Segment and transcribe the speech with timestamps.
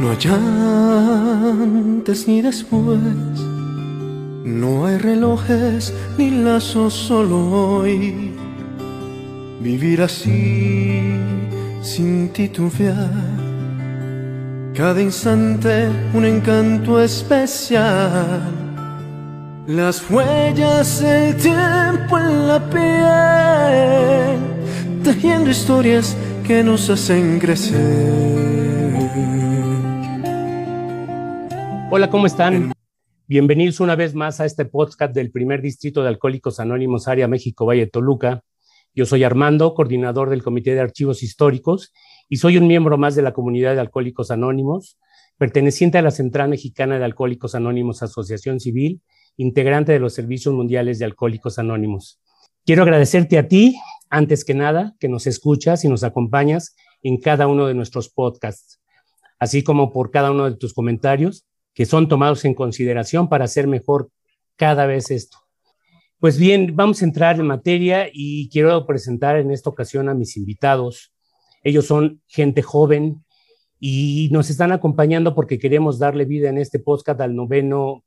[0.00, 0.18] No hay
[1.90, 3.00] antes ni después,
[4.44, 8.32] no hay relojes ni lazos, solo hoy.
[9.60, 11.02] Vivir así,
[11.82, 13.10] sin titubear,
[14.72, 18.40] cada instante un encanto especial.
[19.66, 24.38] Las huellas del tiempo en la piel,
[25.02, 28.57] tejiendo historias que nos hacen crecer.
[31.90, 32.70] Hola, ¿cómo están?
[33.28, 37.64] Bienvenidos una vez más a este podcast del primer distrito de Alcohólicos Anónimos, Área México,
[37.64, 38.42] Valle Toluca.
[38.94, 41.94] Yo soy Armando, coordinador del Comité de Archivos Históricos
[42.28, 44.98] y soy un miembro más de la comunidad de Alcohólicos Anónimos,
[45.38, 49.00] perteneciente a la Central Mexicana de Alcohólicos Anónimos Asociación Civil,
[49.38, 52.20] integrante de los Servicios Mundiales de Alcohólicos Anónimos.
[52.66, 53.76] Quiero agradecerte a ti,
[54.10, 58.78] antes que nada, que nos escuchas y nos acompañas en cada uno de nuestros podcasts,
[59.38, 61.47] así como por cada uno de tus comentarios
[61.78, 64.10] que son tomados en consideración para hacer mejor
[64.56, 65.38] cada vez esto.
[66.18, 70.36] Pues bien, vamos a entrar en materia y quiero presentar en esta ocasión a mis
[70.36, 71.12] invitados.
[71.62, 73.24] Ellos son gente joven
[73.78, 78.04] y nos están acompañando porque queremos darle vida en este podcast al noveno,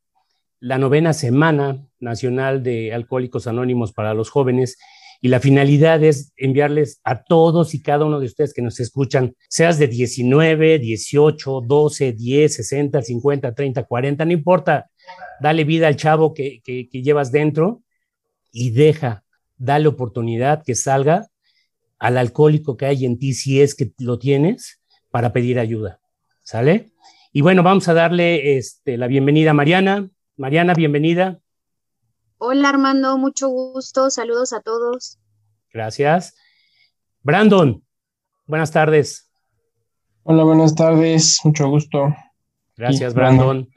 [0.60, 4.80] la novena semana nacional de Alcohólicos Anónimos para los jóvenes
[5.24, 9.36] y la finalidad es enviarles a todos y cada uno de ustedes que nos escuchan,
[9.48, 14.90] seas de 19, 18, 12, 10, 60, 50, 30, 40, no importa,
[15.40, 17.84] dale vida al chavo que, que, llevas dentro
[18.52, 19.24] y deja,
[19.58, 21.28] dale oportunidad que salga
[22.00, 26.00] al alcohólico que hay en ti, si es que lo tienes, para pedir ayuda.
[26.42, 26.90] ¿Sale?
[27.32, 30.10] Y bueno, vamos a darle este, la bienvenida a Mariana.
[30.36, 31.41] Mariana, bienvenida.
[32.44, 34.10] Hola Armando, mucho gusto.
[34.10, 35.20] Saludos a todos.
[35.72, 36.36] Gracias.
[37.22, 37.86] Brandon,
[38.48, 39.32] buenas tardes.
[40.24, 41.40] Hola, buenas tardes.
[41.44, 42.16] Mucho gusto.
[42.76, 43.70] Gracias, Brandon.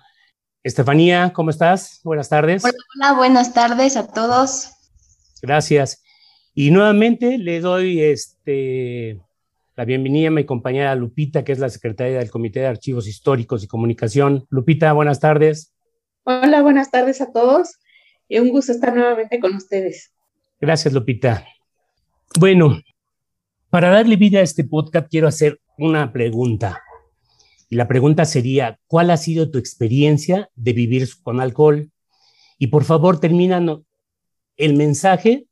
[0.62, 2.00] Estefanía, ¿cómo estás?
[2.04, 2.64] Buenas tardes.
[2.64, 4.70] Hola, buenas tardes a todos.
[5.42, 6.02] Gracias.
[6.54, 9.20] Y nuevamente le doy este,
[9.76, 13.62] la bienvenida a mi compañera Lupita, que es la secretaria del Comité de Archivos Históricos
[13.62, 14.46] y Comunicación.
[14.48, 15.74] Lupita, buenas tardes.
[16.22, 17.76] Hola, buenas tardes a todos
[18.28, 20.12] y un gusto estar nuevamente con ustedes.
[20.60, 21.46] Gracias, Lupita.
[22.38, 22.80] Bueno,
[23.70, 26.82] para darle vida a este podcast quiero hacer una pregunta.
[27.68, 31.90] Y la pregunta sería, ¿cuál ha sido tu experiencia de vivir con alcohol?
[32.58, 33.64] Y por favor, termina
[34.56, 35.46] el mensaje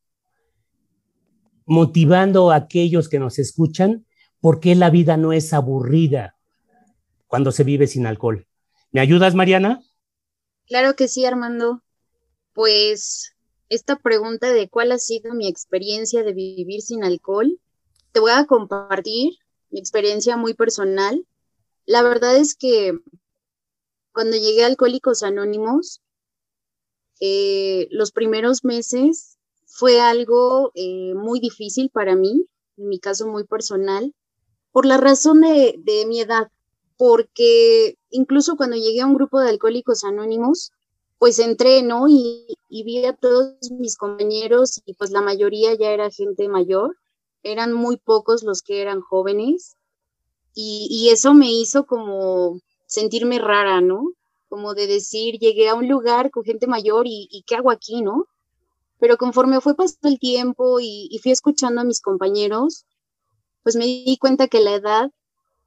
[1.66, 4.06] motivando a aquellos que nos escuchan
[4.41, 6.37] por qué la vida no es aburrida
[7.27, 8.47] cuando se vive sin alcohol.
[8.91, 9.81] ¿Me ayudas, Mariana?
[10.66, 11.82] Claro que sí, Armando
[12.52, 13.34] pues
[13.68, 17.58] esta pregunta de cuál ha sido mi experiencia de vivir sin alcohol,
[18.12, 19.34] te voy a compartir
[19.70, 21.26] mi experiencia muy personal.
[21.86, 22.92] La verdad es que
[24.12, 26.02] cuando llegué a Alcohólicos Anónimos,
[27.20, 32.46] eh, los primeros meses fue algo eh, muy difícil para mí,
[32.76, 34.14] en mi caso muy personal,
[34.70, 36.50] por la razón de, de mi edad,
[36.98, 40.72] porque incluso cuando llegué a un grupo de Alcohólicos Anónimos,
[41.22, 42.09] pues entré, ¿no?
[42.09, 46.97] Y, vi a todos mis compañeros y pues la mayoría ya era gente mayor,
[47.44, 49.77] eran muy pocos los que eran jóvenes
[50.53, 54.11] y, eso me hizo como sentirme rara, ¿no?
[54.49, 58.27] Como de decir, llegué a un lugar con gente mayor y, ¿qué hago aquí, no?
[58.99, 62.84] Pero conforme fue pasando el tiempo y, y fui escuchando a mis compañeros,
[63.62, 65.12] pues me di cuenta que la edad,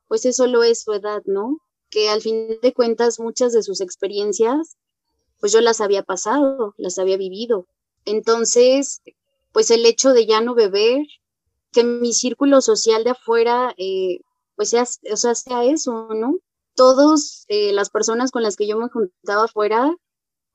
[0.10, 1.60] pues eso solo es su edad, ¿no?
[1.90, 4.76] Que al fin de cuentas muchas de sus experiencias
[5.46, 7.68] pues yo las había pasado, las había vivido.
[8.04, 9.04] Entonces,
[9.52, 11.06] pues el hecho de ya no beber,
[11.72, 14.22] que mi círculo social de afuera, eh,
[14.56, 16.40] pues sea, o sea, sea eso, ¿no?
[16.74, 19.96] Todas eh, las personas con las que yo me juntaba afuera,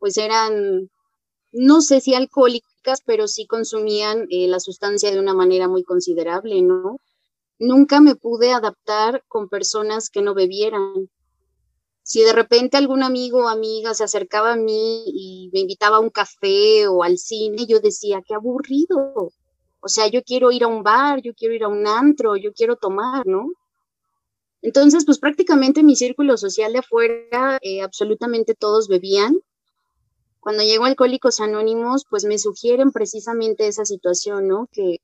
[0.01, 0.91] pues eran,
[1.53, 6.63] no sé si alcohólicas, pero sí consumían eh, la sustancia de una manera muy considerable,
[6.63, 6.99] ¿no?
[7.61, 11.09] Nunca me pude adaptar con personas que no bebieran
[12.11, 16.01] si de repente algún amigo o amiga se acercaba a mí y me invitaba a
[16.01, 19.31] un café o al cine, yo decía, qué aburrido.
[19.79, 22.53] O sea, yo quiero ir a un bar, yo quiero ir a un antro, yo
[22.53, 23.53] quiero tomar, ¿no?
[24.61, 29.39] Entonces, pues prácticamente mi círculo social de afuera, eh, absolutamente todos bebían.
[30.41, 34.69] Cuando llego a Alcohólicos Anónimos, pues me sugieren precisamente esa situación, ¿no?
[34.73, 34.97] Que,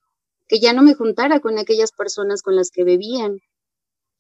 [0.49, 3.38] que ya no me juntara con aquellas personas con las que bebían.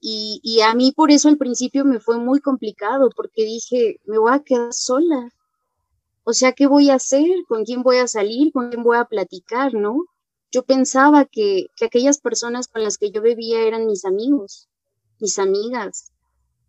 [0.08, 4.32] Y, a mí por eso al principio me fue muy complicado, porque dije, me voy
[4.32, 5.32] a quedar sola.
[6.22, 7.28] O sea, ¿qué voy a hacer?
[7.48, 8.52] ¿Con quién voy a salir?
[8.52, 9.74] ¿Con quién voy a platicar?
[9.74, 10.04] ¿No?
[10.52, 14.68] Yo pensaba que, que aquellas personas con las que yo bebía eran mis amigos,
[15.18, 16.12] mis amigas.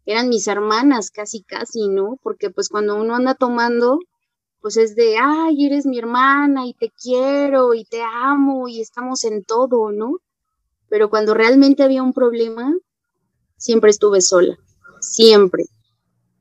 [0.07, 2.18] eran mis hermanas casi, casi, ¿no?
[2.24, 4.00] Porque pues cuando uno anda tomando,
[4.62, 9.24] pues es de, ay, eres mi hermana y te quiero y te amo y estamos
[9.25, 10.22] en todo, ¿no?
[10.90, 12.74] Pero cuando realmente había un problema,
[13.57, 14.57] siempre estuve sola,
[15.01, 15.65] siempre.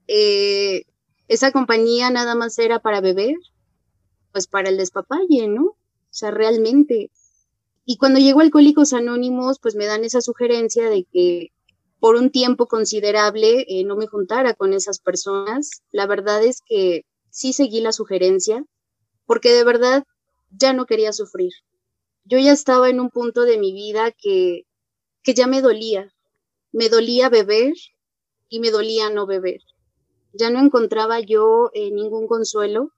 [0.08, 0.84] Eh,
[1.28, 3.36] esa compañía nada más era para beber,
[4.32, 5.64] pues para el despapalle, ¿no?
[5.64, 5.76] O
[6.10, 7.10] sea, realmente.
[7.84, 11.52] Y cuando llego a Alcohólicos Anónimos, pues me dan esa sugerencia de que
[12.00, 15.82] por un tiempo considerable eh, no me juntara con esas personas.
[15.90, 18.64] La verdad es que sí seguí la sugerencia,
[19.24, 20.04] porque de verdad
[20.50, 21.52] ya no quería sufrir.
[22.24, 24.66] Yo ya estaba en un punto de mi vida que,
[25.22, 26.12] que ya me dolía.
[26.78, 27.72] Me dolía beber
[28.50, 29.62] y me dolía no beber.
[30.34, 32.90] Ya no encontraba yo eh, ningún consuelo,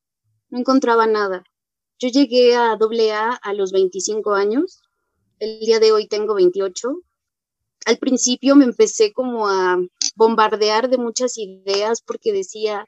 [0.51, 1.45] no encontraba nada.
[2.01, 4.83] Yo llegué a AA a los 25 años,
[5.39, 6.89] el día de hoy tengo 28.
[7.87, 9.79] Al principio me empecé como a
[10.17, 12.85] bombardear de muchas ideas porque decía,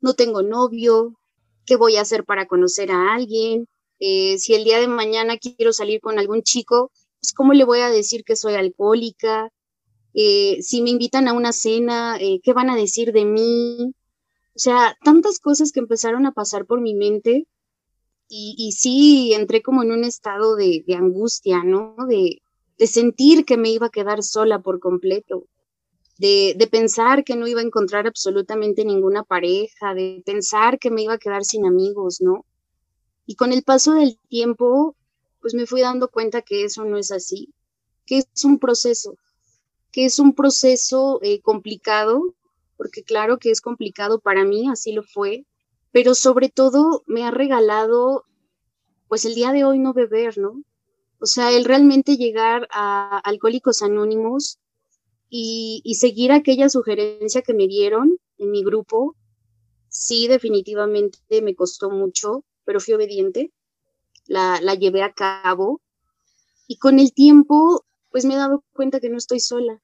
[0.00, 1.20] no tengo novio,
[1.66, 3.68] ¿qué voy a hacer para conocer a alguien?
[3.98, 6.90] Eh, si el día de mañana quiero salir con algún chico,
[7.20, 9.50] pues ¿cómo le voy a decir que soy alcohólica?
[10.14, 13.94] Eh, si me invitan a una cena, eh, ¿qué van a decir de mí?
[14.54, 17.46] O sea, tantas cosas que empezaron a pasar por mi mente
[18.28, 21.96] y, sí entré como en un estado de, angustia, ¿no?
[22.08, 22.42] De,
[22.86, 25.46] sentir que me iba a quedar sola por completo,
[26.18, 31.14] de pensar que no iba a encontrar absolutamente ninguna pareja, de pensar que me iba
[31.14, 32.46] a quedar sin amigos, ¿no?
[33.26, 34.96] Y con el paso del tiempo,
[35.40, 37.52] pues me fui dando cuenta que eso no es así,
[38.06, 39.16] que es un proceso,
[39.92, 42.34] que es un proceso eh, complicado,
[42.76, 45.44] porque claro que es complicado para mí, así lo fue,
[45.92, 48.24] pero sobre todo me ha regalado,
[49.06, 50.64] pues el día de hoy no beber, ¿no?
[51.20, 54.58] O sea, el realmente llegar a Alcohólicos Anónimos
[55.28, 59.14] y, y seguir aquella sugerencia que me dieron en mi grupo,
[59.88, 63.52] sí, definitivamente me costó mucho, pero fui obediente,
[64.26, 65.80] la, la llevé a cabo
[66.66, 69.80] y con el tiempo pues me he dado cuenta que no estoy sola,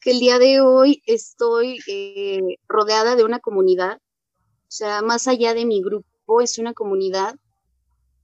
[0.00, 5.52] que el día de hoy estoy eh, rodeada de una comunidad, o sea, más allá
[5.52, 7.36] de mi grupo, es una comunidad.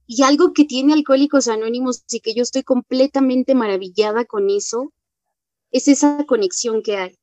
[0.07, 4.91] Y algo que tiene Alcohólicos Anónimos y que yo estoy completamente maravillada con eso,
[5.71, 7.19] es esa conexión que hay.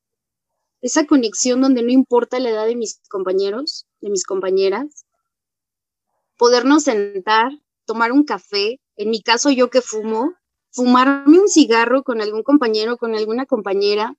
[0.80, 5.04] Esa conexión donde no importa la edad de mis compañeros, de mis compañeras,
[6.36, 7.50] podernos sentar,
[7.86, 10.34] tomar un café, en mi caso yo que fumo,
[10.76, 14.14] fumarme un cigarro con algún compañero, con alguna compañera,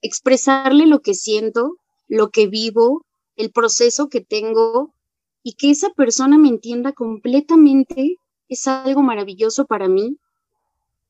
[0.00, 1.76] expresarle lo que siento,
[2.08, 3.04] lo que vivo,
[3.36, 4.94] el proceso que tengo
[5.42, 8.16] y que esa persona me entienda completamente
[8.48, 10.16] es algo maravilloso para mí.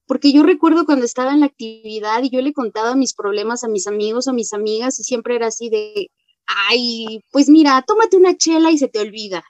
[0.08, 3.68] Porque yo recuerdo cuando estaba en la actividad y yo le contaba mis problemas a
[3.68, 6.10] mis amigos, a mis amigas y siempre era así de,
[6.46, 9.44] ay, pues mira, tómate una chela y se te olvida.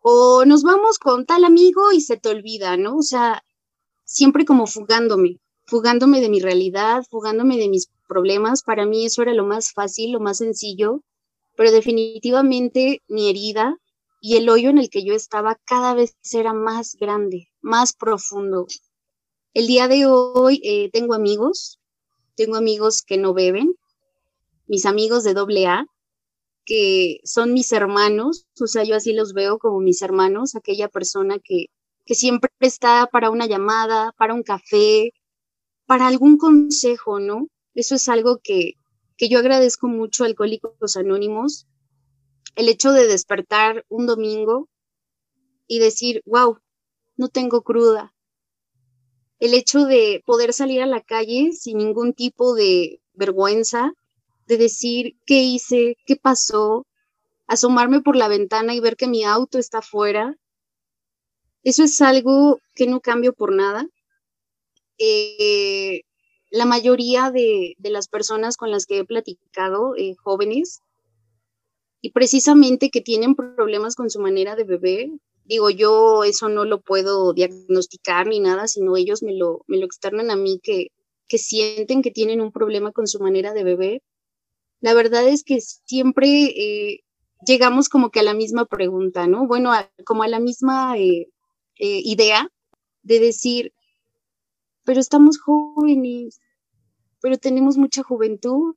[0.00, 2.96] O nos vamos con tal amigo y se te olvida, ¿no?
[2.96, 3.42] O sea,
[4.10, 8.64] siempre como fugándome, fugándome de mi realidad, fugándome de mis problemas.
[8.64, 11.04] Para mí eso era lo más fácil, lo más sencillo,
[11.56, 13.76] pero definitivamente mi herida
[14.20, 18.66] y el hoyo en el que yo estaba cada vez era más grande, más profundo.
[19.54, 21.78] El día de hoy eh, tengo amigos,
[22.34, 23.76] tengo amigos que no beben,
[24.66, 25.86] mis amigos de doble A,
[26.64, 31.38] que son mis hermanos, o sea, yo así los veo como mis hermanos, aquella persona
[31.38, 31.66] que
[32.10, 35.12] que siempre está para una llamada, para un café,
[35.86, 37.46] para algún consejo, ¿no?
[37.72, 38.72] Eso es algo que,
[39.16, 41.68] que yo agradezco mucho a Alcohólicos Anónimos,
[42.56, 44.68] el hecho de despertar un domingo
[45.68, 46.58] y decir, wow,
[47.16, 48.12] no tengo cruda.
[49.38, 53.92] El hecho de poder salir a la calle sin ningún tipo de vergüenza,
[54.48, 56.88] de decir qué hice, qué pasó,
[57.46, 60.36] asomarme por la ventana y ver que mi auto está afuera
[61.62, 63.86] eso es algo que no cambio por nada.
[64.98, 66.02] Eh,
[66.50, 70.80] la mayoría de, las personas con las que he platicado, eh, jóvenes,
[72.02, 75.08] y precisamente que tienen problemas con su manera de beber,
[75.44, 79.84] digo, yo eso no lo puedo diagnosticar ni nada, sino ellos me lo, me lo
[79.84, 80.88] externan a mí que,
[81.28, 84.02] que sienten que tienen un problema con su manera de beber.
[84.80, 87.00] La verdad es que siempre eh,
[87.46, 89.46] llegamos como que a la misma pregunta, ¿no?
[89.46, 89.72] Bueno,
[90.04, 91.28] como a la misma eh,
[91.86, 92.50] idea
[93.02, 93.72] de decir,
[94.84, 96.40] pero estamos jóvenes,
[97.20, 98.74] pero tenemos mucha juventud,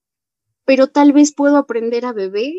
[0.65, 2.53] pero tal vez puedo aprender a beber.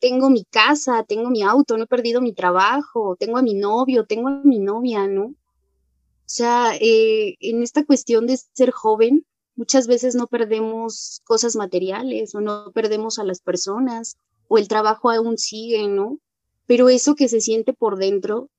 [0.00, 4.06] Tengo mi casa, tengo mi auto, no he perdido mi trabajo, tengo a mi novio,
[4.06, 5.24] tengo a mi novia, ¿no?
[5.26, 9.26] O sea, eh, en esta cuestión de ser joven,
[9.58, 14.16] Muchas veces no perdemos cosas materiales o no perdemos a las personas
[14.46, 16.20] o el trabajo aún sigue, ¿no?
[16.66, 18.50] Pero eso que se siente por dentro,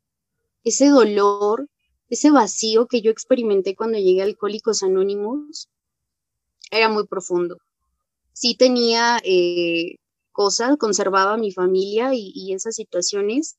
[0.69, 1.67] ese dolor,
[2.09, 5.69] ese vacío que yo experimenté cuando llegué a Alcohólicos Anónimos,
[6.71, 7.57] era muy profundo.
[8.33, 9.95] Sí tenía eh,
[10.31, 13.57] cosas, conservaba mi familia y, y, esas situaciones,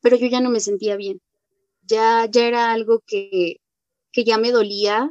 [0.00, 1.20] pero yo ya no me sentía bien.
[1.82, 3.56] Ya, ya era algo que,
[4.12, 5.10] que ya me dolía.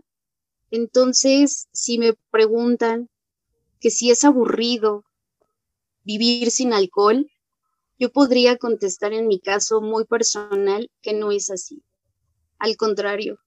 [0.71, 3.09] Entonces, si me preguntan
[3.79, 5.03] que si es aburrido
[6.03, 7.29] vivir sin alcohol,
[7.99, 11.83] yo podría contestar en mi caso muy personal que no es así.
[12.59, 13.39] Al contrario,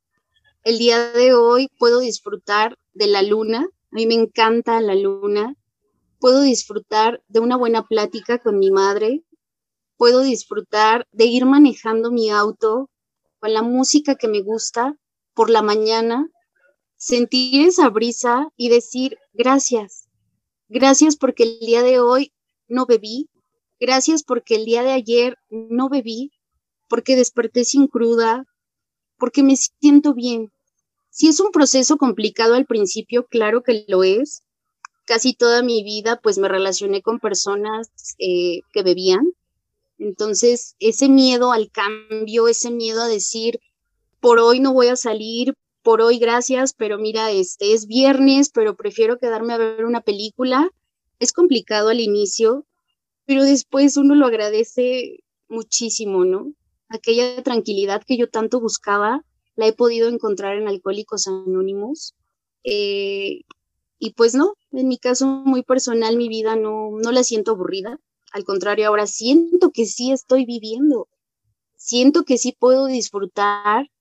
[0.63, 5.57] el día de hoy puedo disfrutar de la luna, a mí me encanta la luna,
[6.19, 9.25] puedo disfrutar de una buena plática con mi madre,
[9.97, 12.91] puedo disfrutar de ir manejando mi auto
[13.39, 14.97] con la música que me gusta
[15.35, 16.29] por la mañana,
[16.97, 20.09] sentir esa brisa y decir gracias,
[20.69, 22.33] gracias porque el día de hoy
[22.69, 23.31] no bebí,
[23.81, 26.31] gracias porque el día de ayer no bebí,
[26.89, 28.45] porque desperté sin cruda,
[29.19, 30.53] porque me siento bien.
[31.11, 34.45] Si es un proceso complicado al principio, claro que lo es.
[35.07, 39.33] Casi toda mi vida pues me relacioné con personas eh, que bebían.
[39.99, 43.61] Entonces, ese miedo al cambio, ese miedo a decir,
[44.21, 48.77] por hoy no voy a salir, por hoy gracias, pero mira, este es viernes, pero
[48.77, 50.71] prefiero quedarme a ver una película.
[51.19, 52.67] Es complicado al inicio,
[53.31, 56.53] pero después uno lo agradece muchísimo, ¿no?
[56.89, 62.17] Aquella tranquilidad que yo tanto buscaba, la he podido encontrar en Alcohólicos Anónimos.
[62.65, 63.43] Eh,
[64.01, 68.01] y pues no, en mi caso muy personal, mi vida no, no la siento aburrida.
[68.33, 71.07] Al contrario, ahora siento que sí estoy viviendo.
[71.77, 73.93] Siento que sí puedo disfrutar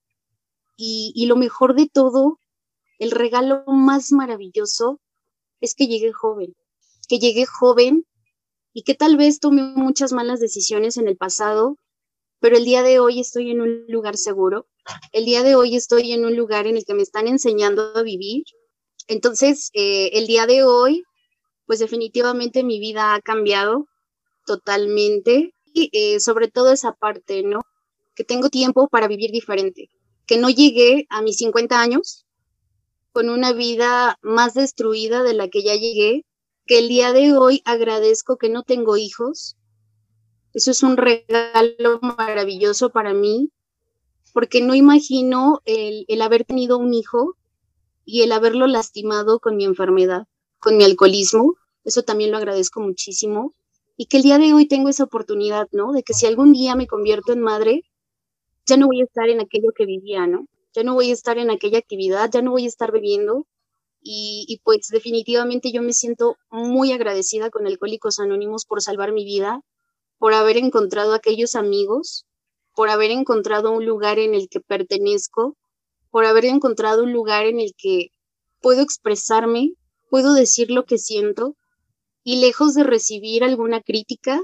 [0.76, 2.40] y, lo mejor de todo,
[2.98, 5.00] el regalo más maravilloso
[5.62, 6.56] es que llegué joven,
[7.08, 8.08] que llegué joven
[8.80, 11.78] y que tal vez tomé muchas malas decisiones en el pasado,
[12.40, 14.68] pero el día de hoy estoy en un lugar seguro,
[15.12, 18.04] el día de hoy estoy en un lugar en el que me están enseñando a
[18.04, 18.46] vivir.
[19.10, 21.04] Entonces, eh, el día de hoy,
[21.66, 23.86] pues definitivamente mi vida ha cambiado
[24.46, 27.60] totalmente y eh, sobre todo esa parte, ¿no?
[28.16, 29.90] Que tengo tiempo para vivir diferente,
[30.26, 32.26] que no llegué a mis 50 años
[33.12, 36.24] con una vida más destruida de la que ya llegué,
[36.70, 39.58] que el día de hoy agradezco que no tengo hijos.
[40.54, 43.50] Eso es un regalo maravilloso para mí,
[44.34, 47.36] porque no imagino el, el haber tenido un hijo
[48.06, 50.28] y el haberlo lastimado con mi enfermedad,
[50.60, 51.56] con mi alcoholismo.
[51.86, 53.56] Eso también lo agradezco muchísimo.
[53.98, 55.92] Y que el día de hoy tengo esa oportunidad, ¿no?
[55.92, 57.84] De que si algún día me convierto en madre,
[58.68, 60.46] ya no voy a estar en aquello que vivía, ¿no?
[60.74, 63.48] Ya no voy a estar en aquella actividad, ya no voy a estar bebiendo.
[64.02, 69.62] Y, pues definitivamente yo me siento muy agradecida con Alcohólicos Anónimos por salvar mi vida,
[70.18, 72.26] por haber encontrado aquellos amigos,
[72.76, 75.58] por haber encontrado un lugar en el que pertenezco,
[76.12, 78.08] por haber encontrado un lugar en el que
[78.62, 79.74] puedo expresarme,
[80.10, 81.56] puedo decir lo que siento
[82.24, 84.40] y lejos de recibir alguna crítica,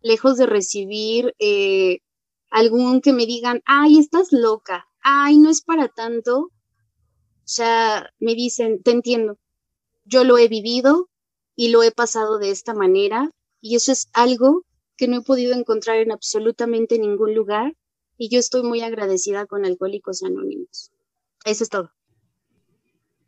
[0.00, 1.98] lejos de recibir eh,
[2.50, 6.50] algún que me digan, ay, estás loca, ay, no es para tanto.
[7.46, 9.38] Sea, me dicen, te entiendo,
[10.04, 11.08] yo lo he vivido
[11.54, 14.64] y lo he pasado de esta manera y eso es algo
[14.96, 17.74] que no he podido encontrar en absolutamente ningún lugar
[18.18, 20.90] y yo estoy muy agradecida con Alcohólicos Anónimos.
[21.44, 21.90] Eso es todo.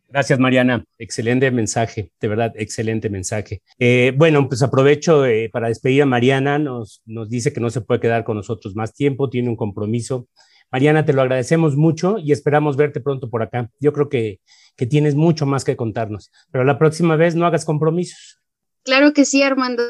[0.09, 0.85] Gracias, Mariana.
[0.99, 3.63] Excelente mensaje, de verdad, excelente mensaje.
[3.79, 6.59] Eh, bueno, pues aprovecho eh, para despedir a Mariana.
[6.59, 10.27] Nos, nos dice que no se puede quedar con nosotros más tiempo, tiene un compromiso.
[10.71, 13.71] Mariana, te lo agradecemos mucho y esperamos verte pronto por acá.
[13.81, 14.41] Yo creo que,
[14.77, 18.39] que tienes mucho más que contarnos, pero la próxima vez no hagas compromisos.
[18.85, 19.83] Claro que sí, Armando.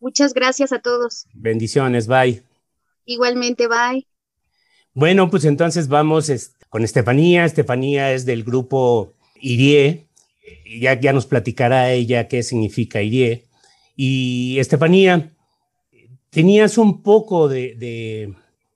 [0.00, 1.26] Muchas gracias a todos.
[1.32, 2.42] Bendiciones, bye.
[3.04, 4.06] Igualmente, bye.
[4.94, 6.30] Bueno, pues entonces vamos
[6.68, 7.44] con Estefanía.
[7.44, 10.06] Estefanía es del grupo Irie,
[10.80, 13.46] ya, ya nos platicará ella qué significa Irie.
[13.96, 15.32] Y Estefanía,
[16.30, 18.34] tenías un poco de, de,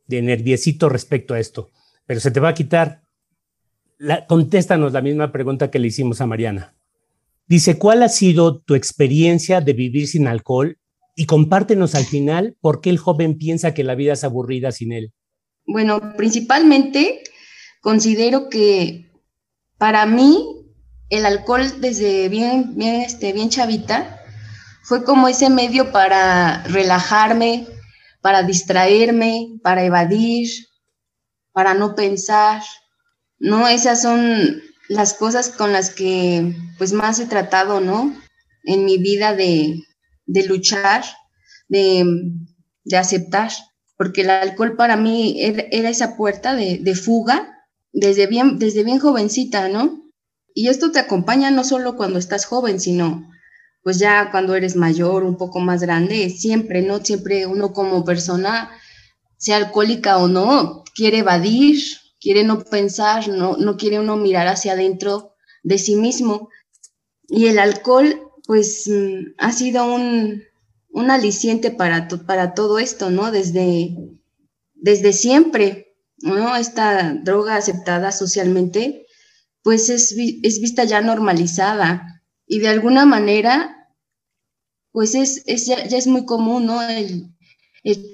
[0.09, 1.71] nerviecito respecto a esto,
[2.07, 3.03] pero se te va a quitar.
[3.99, 6.75] La, contéstanos la misma pregunta que le hicimos a Mariana.
[7.47, 10.79] Dice, ¿cuál ha sido tu experiencia de vivir sin alcohol?
[11.15, 14.93] Y compártenos al final por qué el joven piensa que la vida es aburrida sin
[14.93, 15.13] él.
[15.67, 17.23] Bueno, principalmente
[17.81, 19.11] considero que
[19.79, 20.67] para mí
[21.09, 24.21] el alcohol desde bien, bien, este, bien chavita
[24.83, 27.67] fue como ese medio para relajarme,
[28.27, 30.49] para distraerme, para evadir,
[31.53, 32.61] para no pensar.
[33.39, 38.13] No, esas son las cosas con las que pues más he tratado, ¿no?
[38.65, 39.81] En mi vida de,
[40.27, 41.05] luchar,
[41.69, 42.05] de,
[42.99, 43.53] aceptar,
[43.97, 47.55] porque el alcohol para mí era, esa puerta de, de, fuga
[47.93, 50.03] desde bien, desde bien jovencita, ¿no?
[50.53, 53.31] Y esto te acompaña no solo cuando estás joven, sino
[53.87, 57.05] pues ya cuando eres mayor, un poco más grande, siempre, ¿no?
[57.05, 58.69] Siempre uno como persona,
[59.37, 61.81] sea alcohólica o no, quiere evadir,
[62.21, 66.49] quiere no pensar, no, no quiere uno mirar hacia adentro de sí mismo.
[67.29, 70.43] Y el alcohol, pues, mm, ha sido un,
[70.89, 73.31] un aliciente para, para todo esto, ¿no?
[73.31, 73.97] Desde,
[74.75, 76.57] desde siempre, ¿no?
[76.57, 79.07] Esta droga aceptada socialmente,
[79.63, 80.13] pues es,
[80.43, 83.76] es vista ya normalizada y de alguna manera
[84.97, 86.81] pues es, ya, es muy común, ¿no?
[86.81, 87.35] El,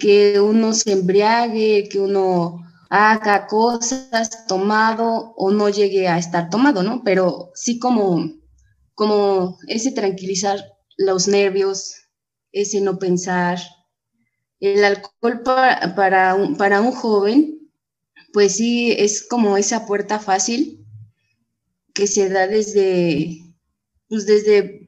[0.01, 2.61] que uno se embriague, que uno
[2.91, 7.05] haga cosas tomado o no llegue a estar tomado, ¿no?
[7.05, 8.33] Pero sí como,
[8.95, 10.59] como ese tranquilizar
[10.97, 11.95] los nervios,
[12.51, 13.61] ese no pensar.
[14.59, 17.71] El alcohol para, para, un, para un joven,
[18.33, 20.85] pues sí, es como esa puerta fácil
[21.95, 23.39] que se da desde,
[24.09, 24.82] pues desde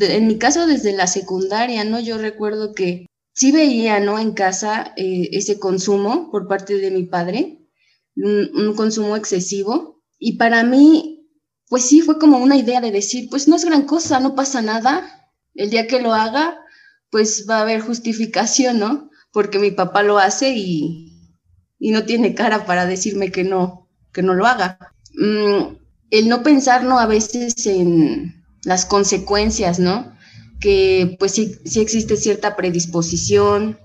[0.00, 2.00] en mi caso desde la secundaria, ¿no?
[2.00, 4.18] Yo recuerdo que sí veía, ¿no?
[4.18, 7.68] En casa eh, ese consumo por parte de mi padre,
[8.16, 10.02] un, consumo excesivo.
[10.18, 11.28] Y para mí,
[11.68, 14.62] pues sí, fue como una idea de decir, pues no es gran cosa, no pasa
[14.62, 15.30] nada.
[15.54, 16.58] El día que lo haga,
[17.10, 19.10] pues va a haber justificación, ¿no?
[19.32, 21.12] Porque mi papá lo hace y,
[21.78, 24.78] y no tiene cara para decirme que no, que no lo haga.
[25.14, 25.76] Mm,
[26.10, 26.98] el no pensar, ¿no?
[26.98, 30.16] A veces en, las consecuencias, ¿no?
[30.60, 33.78] Que pues sí, sí existe cierta predisposición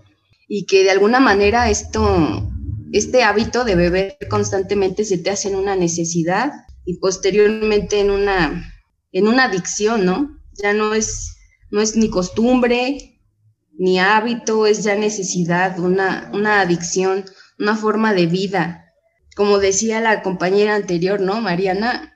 [0.48, 2.52] y que de alguna manera esto,
[2.92, 6.52] este hábito de beber constantemente se te hace en una necesidad
[6.86, 8.74] y posteriormente en una,
[9.12, 10.40] en una adicción, ¿no?
[10.62, 11.38] Ya no es,
[11.70, 13.20] no es ni costumbre,
[13.78, 17.26] ni hábito, es ya necesidad, una, una adicción,
[17.58, 18.94] una forma de vida.
[19.36, 21.42] Como decía la compañera anterior, ¿no?
[21.42, 22.11] Mariana,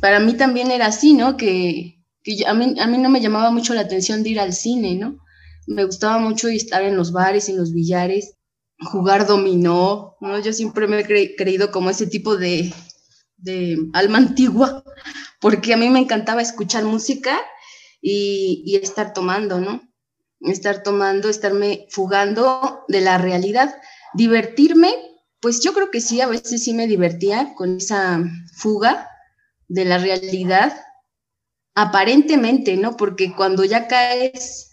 [0.00, 1.36] para mí también era así, ¿no?
[1.36, 1.98] Que
[2.46, 5.18] a mí, no me llamaba mucho la atención de ir al cine, ¿no?
[5.66, 8.34] Me gustaba mucho estar en los bares, en los billares,
[8.80, 10.38] jugar dominó, ¿no?
[10.40, 12.72] Yo siempre me he creído como ese tipo de,
[13.36, 14.84] de alma antigua,
[15.40, 17.38] porque a mí me encantaba escuchar música
[18.00, 19.82] y, y estar tomando, ¿no?
[20.40, 23.74] Estar tomando, estarme fugando de la realidad.
[24.14, 24.94] Divertirme,
[25.40, 28.22] pues yo creo que sí, a veces sí me divertía con esa
[28.54, 29.08] fuga
[29.68, 30.72] de la realidad,
[31.74, 32.96] aparentemente, ¿no?
[32.96, 34.70] Porque cuando ya caes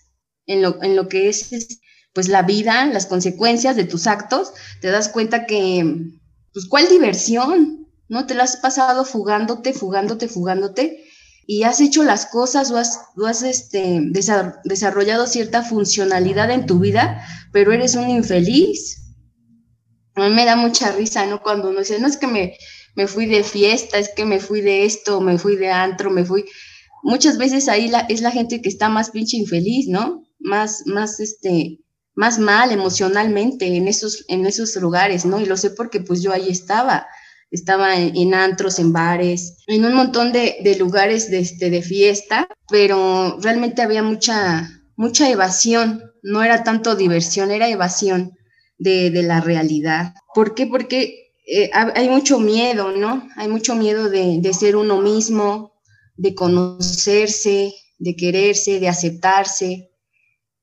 [0.47, 1.79] en lo, en lo que es
[2.13, 6.13] pues la vida, las consecuencias de tus actos, te das cuenta que,
[6.53, 7.89] pues, ¿cuál diversión?
[8.08, 8.25] ¿No?
[8.25, 11.03] Te la has pasado fugándote, fugándote, fugándote,
[11.45, 14.01] y has hecho las cosas o has, has este,
[14.63, 19.01] desarrollado cierta funcionalidad en tu vida, pero eres un infeliz.
[20.15, 21.41] A mí me da mucha risa, ¿no?
[21.41, 22.58] Cuando uno dice, no es que me,
[22.95, 26.25] me fui de fiesta, es que me fui de esto, me fui de antro, me
[26.25, 26.45] fui
[27.05, 30.23] muchas veces ahí es la gente que está más pinche infeliz, ¿no?
[30.39, 31.79] Más, más, este,
[32.15, 35.39] más mal emocionalmente en esos, en esos lugares, ¿no?
[35.39, 37.05] Y lo sé porque pues yo ahí estaba,
[37.51, 42.47] estaba en, antros, en bares, en un montón de, de lugares de, este, de fiesta,
[42.69, 48.31] pero realmente había mucha, mucha evasión, no era tanto diversión, era evasión
[48.79, 50.15] de, de la realidad.
[50.34, 50.65] ¿Por qué?
[50.65, 53.29] Porque eh, hay mucho miedo, ¿no?
[53.36, 55.73] Hay mucho miedo de, ser uno mismo,
[56.15, 59.91] de conocerse, de quererse, de aceptarse.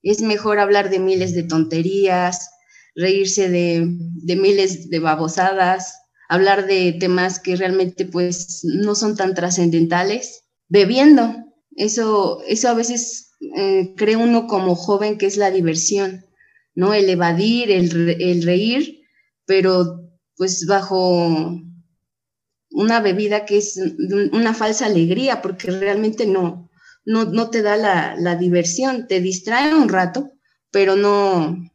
[0.02, 2.50] Es mejor hablar de miles de tonterías,
[2.96, 5.94] reírse de, miles de babosadas,
[6.28, 11.36] hablar de temas que realmente pues no son tan trascendentales, bebiendo.
[11.76, 16.26] Eso, eso a veces eh, cree uno como joven que es la diversión,
[16.74, 16.92] ¿no?
[16.92, 19.02] El evadir, el reír,
[19.46, 20.01] pero
[20.42, 21.62] pues bajo
[22.72, 23.80] una bebida que es
[24.32, 26.68] una falsa alegría, porque realmente no,
[27.04, 30.32] no, te da la, diversión, te distrae un rato,
[30.72, 31.70] pero no,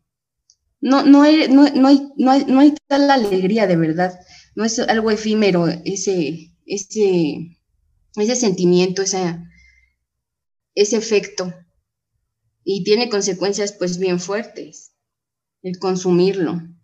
[0.81, 4.19] no, no, hay, no, hay, no, hay, tal alegría de verdad,
[4.53, 7.57] no es algo efímero ese, ese,
[8.17, 9.39] ese sentimiento, ese,
[10.75, 11.53] ese efecto,
[12.65, 14.91] y tiene consecuencias pues bien fuertes
[15.63, 16.76] el consumirlo.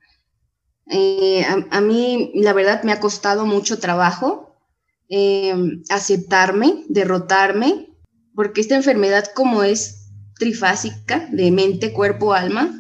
[0.88, 4.56] Eh, a, mí, la verdad, me ha costado mucho trabajo
[5.10, 5.56] eh,
[5.89, 7.89] aceptarme, derrotarme,
[8.36, 12.80] porque esta enfermedad como es trifásica, de mente, cuerpo, alma,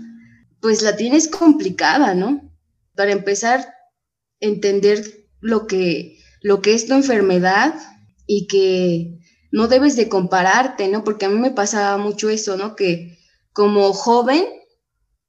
[0.61, 2.51] pues la tienes complicada, ¿no?
[2.95, 3.73] Para empezar,
[4.39, 7.75] entender lo que, lo que es tu enfermedad
[8.27, 9.19] y que
[9.51, 11.03] no debes de compararte, ¿no?
[11.03, 12.75] Porque a mí me pasaba mucho eso, ¿no?
[12.75, 13.19] Que
[13.53, 14.45] como joven,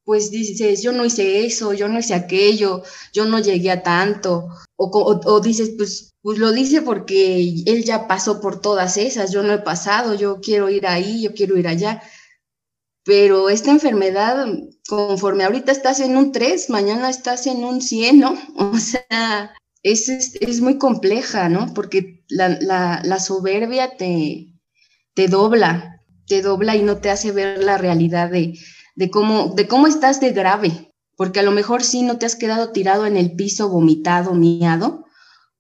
[0.04, 4.48] pues dices, yo no hice eso, yo no hice aquello, yo no llegué a tanto,
[4.76, 9.42] o, o, dices, pues, pues lo dice porque él ya pasó por todas esas, yo
[9.42, 12.02] no he pasado, yo quiero ir ahí, yo quiero ir allá.
[13.04, 14.46] Pero esta enfermedad,
[14.88, 18.38] conforme ahorita estás en un 3, mañana estás en un 100, ¿no?
[18.56, 21.72] O sea, es, es, muy compleja, ¿no?
[21.74, 24.54] Porque la, la, la soberbia te,
[25.14, 28.54] te dobla, te dobla y no te hace ver la realidad de,
[28.94, 30.92] de, cómo, de cómo estás de grave.
[31.16, 35.04] Porque a lo mejor sí no te has quedado tirado en el piso, vomitado, miado,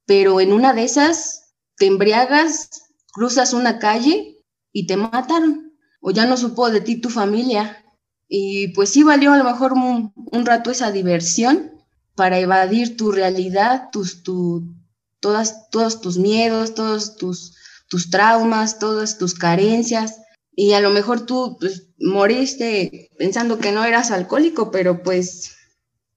[0.06, 2.70] pero en una de esas te embriagas,
[3.12, 5.72] cruzas una calle y te mataron.
[6.00, 7.84] O ya no supo de ti tu familia.
[8.28, 10.12] Y pues sí valió a lo mejor un,
[10.44, 11.70] rato esa diversión,
[12.16, 14.74] para evadir tu realidad, tus, tu,
[15.20, 17.56] todas, todos tus miedos, todos tus,
[17.88, 20.20] tus traumas, todas tus carencias.
[20.54, 25.56] Y a lo mejor tú pues, moriste pensando que no eras alcohólico, pero pues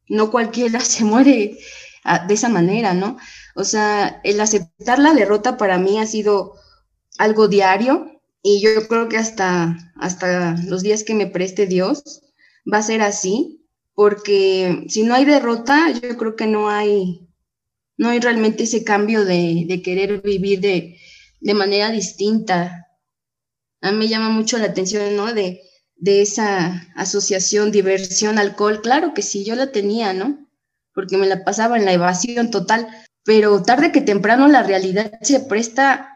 [0.07, 1.57] no cualquiera se muere
[2.03, 3.17] ah, de esa manera, ¿no?
[3.55, 6.53] O sea, el aceptar la derrota para mí ha sido
[7.17, 12.21] algo diario y yo creo que hasta, hasta los días que me preste Dios
[12.71, 17.27] va a ser así porque si no hay derrota, yo creo que no hay,
[17.97, 22.87] no hay realmente ese cambio de, querer vivir de, manera distinta.
[23.81, 25.33] A mí me llama mucho la atención, ¿no?
[25.33, 25.66] De,
[25.97, 30.47] de esa asociación diversión alcohol, claro que sí, yo la tenía, ¿no?
[30.93, 32.87] Porque me la pasaba en la evasión total,
[33.23, 36.13] pero tarde que temprano la realidad se presta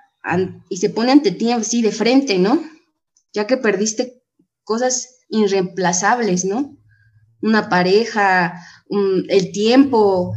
[0.69, 2.63] y se pone ante ti así de frente, ¿no?
[3.33, 4.23] Ya que perdiste
[4.63, 6.77] cosas irreemplazables, ¿no?
[7.41, 10.35] una pareja, el tiempo,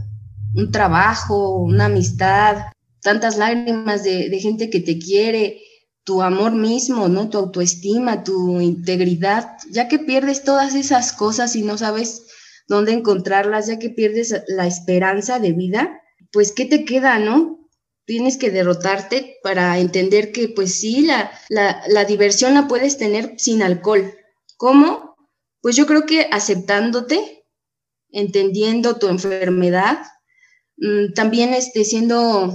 [0.55, 2.57] un trabajo, una amistad,
[3.03, 5.61] tantas lágrimas de, gente que te quiere,
[6.05, 7.31] tu amor mismo, ¿no?
[7.31, 12.27] Tu autoestima, tu integridad, ya que pierdes todas esas cosas y no sabes
[12.69, 17.69] dónde encontrarlas, ya que pierdes la esperanza de vida, pues ¿qué te queda, no?
[18.07, 23.35] Tienes que derrotarte para entender que pues sí, la, la, la diversión la puedes tener
[23.39, 24.15] sin alcohol.
[24.59, 25.17] ¿Cómo?
[25.63, 27.47] Pues yo creo que aceptándote,
[28.11, 29.99] entendiendo tu enfermedad,
[30.77, 32.55] mm, también este, siendo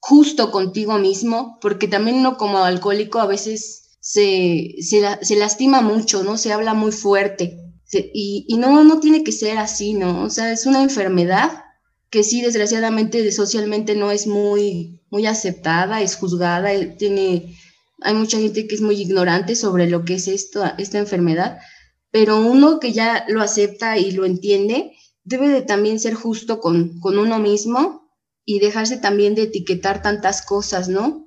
[0.00, 6.38] justo contigo mismo, porque también uno como alcohólico a veces se, se, lastima mucho, ¿no?
[6.38, 7.58] Se habla muy fuerte.
[7.92, 10.22] y, y, no, no tiene que ser así, ¿no?
[10.22, 11.64] O sea, es una enfermedad
[12.10, 17.56] que sí, desgraciadamente, socialmente no es muy, muy aceptada, es juzgada, tiene,
[18.00, 21.58] hay mucha gente que es muy ignorante sobre lo que es esto, esta enfermedad,
[22.10, 26.98] pero uno que ya lo acepta y lo entiende, debe de también ser justo con,
[26.98, 27.99] con uno mismo
[28.44, 31.26] y dejarse también de etiquetar tantas cosas, ¿no?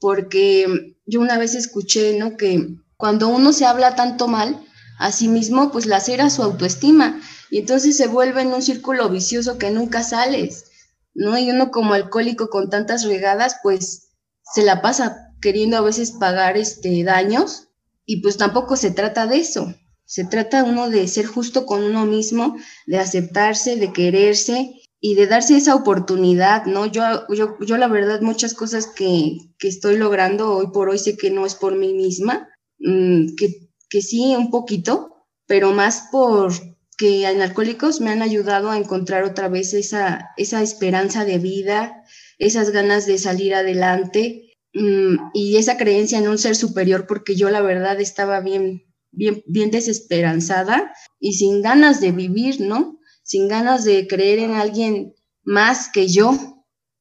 [0.00, 2.36] Porque yo una vez escuché, ¿no?
[2.36, 4.64] Que cuando uno se habla tanto mal
[4.98, 7.20] a sí mismo, pues lacera su autoestima
[7.50, 10.66] y entonces se vuelve en un círculo vicioso que nunca sales,
[11.14, 11.36] ¿no?
[11.38, 14.10] Y uno como alcohólico con tantas regadas, pues
[14.54, 17.68] se la pasa queriendo a veces pagar este daños
[18.06, 19.74] y pues tampoco se trata de eso.
[20.04, 25.26] Se trata uno de ser justo con uno mismo, de aceptarse, de quererse y de
[25.26, 26.86] darse esa oportunidad, ¿no?
[26.86, 27.02] Yo,
[27.34, 31.32] yo, yo la verdad, muchas cosas que, que estoy logrando hoy por hoy sé que
[31.32, 36.52] no es por mí misma, mm, que, que sí, un poquito, pero más por
[36.96, 42.04] que en Alcohólicos me han ayudado a encontrar otra vez esa, esa esperanza de vida,
[42.38, 47.50] esas ganas de salir adelante mm, y esa creencia en un ser superior, porque yo
[47.50, 53.00] la verdad estaba bien, bien, bien desesperanzada y sin ganas de vivir, ¿no?
[53.32, 56.32] Sin ganas de creer en alguien más que yo.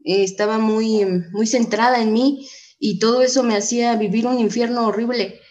[0.06, 2.48] Eh, estaba muy, muy centrada en mí
[2.80, 5.42] y todo eso me hacía vivir un infierno horrible.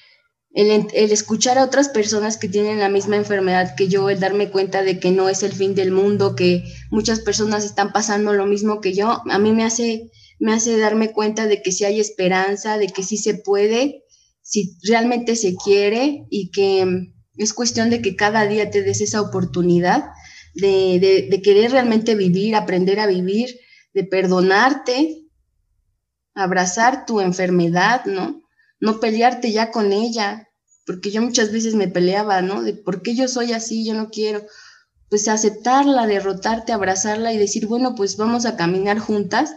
[0.52, 4.82] El, escuchar a otras personas que tienen la misma enfermedad que yo, el darme cuenta
[4.82, 8.80] de que no es el fin del mundo, que muchas personas están pasando lo mismo
[8.80, 12.78] que yo, a mí me hace, me hace darme cuenta de que sí hay esperanza,
[12.78, 14.04] de que sí se puede
[14.40, 19.20] si realmente se quiere y que es cuestión de que cada día te des esa
[19.20, 20.04] oportunidad
[20.54, 23.58] de, querer realmente vivir, aprender a vivir,
[23.94, 25.26] de perdonarte,
[26.34, 28.42] abrazar tu enfermedad, ¿no?
[28.80, 30.48] No pelearte ya con ella,
[30.86, 32.62] porque yo muchas veces me peleaba, ¿no?
[32.84, 34.42] Por qué yo soy así, yo no quiero.
[35.08, 39.54] Pues aceptarla, derrotarte, abrazarla y decir, bueno, pues vamos a caminar juntas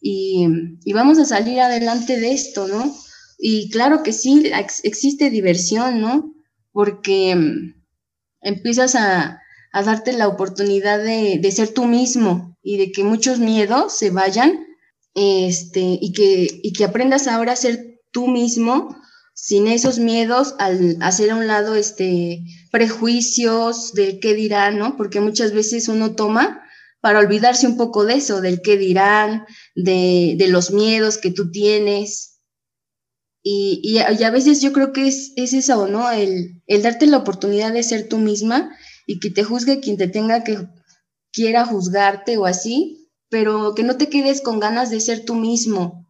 [0.00, 0.46] y,
[0.84, 2.92] y vamos a salir adelante de esto, ¿no?
[3.38, 4.50] Y claro que sí,
[4.82, 6.34] existe diversión, ¿no?
[6.72, 7.82] Porque mm,
[8.40, 9.40] empiezas a,
[9.82, 14.66] darte la oportunidad de, ser tú mismo y de que muchos miedos se vayan
[15.14, 18.96] este, y, que, y que aprendas ahora a ser tú mismo
[19.34, 24.96] sin esos miedos al hacer a un lado este, prejuicios del qué dirán, ¿no?
[24.96, 26.62] Porque muchas veces uno toma
[27.02, 31.50] para olvidarse un poco de eso, del qué dirán, de, de los miedos que tú
[31.50, 32.40] tienes.
[33.42, 36.10] Y, y, a veces yo creo que es, es eso, ¿no?
[36.10, 38.74] El, el darte la oportunidad de ser tú misma
[39.06, 40.66] y que te juzgue quien te tenga que
[41.32, 46.06] quiera juzgarte o así, pero que no te quedes con ganas de ser tú mismo,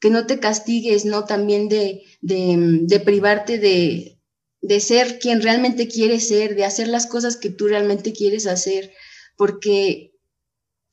[0.00, 1.24] que no te castigues, ¿no?
[1.24, 4.20] También de, de, privarte de,
[4.60, 8.92] de ser quien realmente quieres ser, de hacer las cosas que tú realmente quieres hacer,
[9.36, 10.12] porque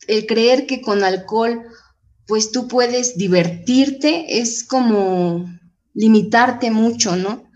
[0.07, 1.63] el creer que con alcohol
[2.25, 5.45] pues tú puedes divertirte es como
[5.93, 7.49] limitarte mucho, ¿no?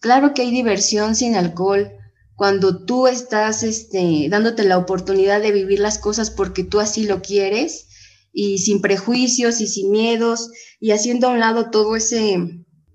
[0.00, 1.92] Claro que hay diversión sin alcohol
[2.36, 7.22] cuando tú estás este, dándote la oportunidad de vivir las cosas porque tú así lo
[7.22, 7.86] quieres
[8.32, 12.38] y sin prejuicios y sin miedos y haciendo a un lado todo ese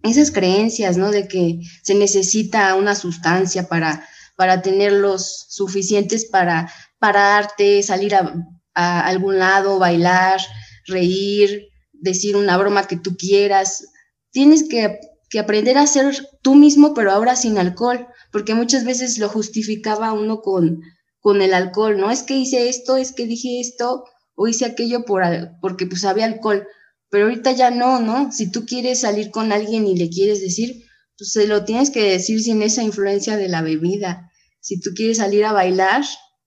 [0.02, 1.12] esas creencias, ¿no?
[1.12, 8.34] De que se necesita una sustancia para para tenerlos suficientes para pararte, salir a,
[8.74, 10.40] a algún lado, bailar,
[10.86, 13.86] reír, decir una broma que tú quieras.
[14.32, 15.00] Tienes que,
[15.30, 20.14] que aprender a ser tú mismo, pero ahora sin alcohol, porque muchas veces lo justificaba
[20.14, 20.82] uno con,
[21.20, 22.12] con el alcohol, ¿no?
[22.12, 25.22] Es que hice esto, es que dije esto, o hice aquello por,
[25.62, 26.68] porque pues había alcohol,
[27.10, 28.32] pero ahorita ya no, ¿no?
[28.32, 30.84] Si tú quieres salir con alguien y le quieres decir,
[31.18, 34.32] pues se lo tienes que decir sin esa influencia de la bebida.
[34.62, 36.04] Si tú quieres salir a bailar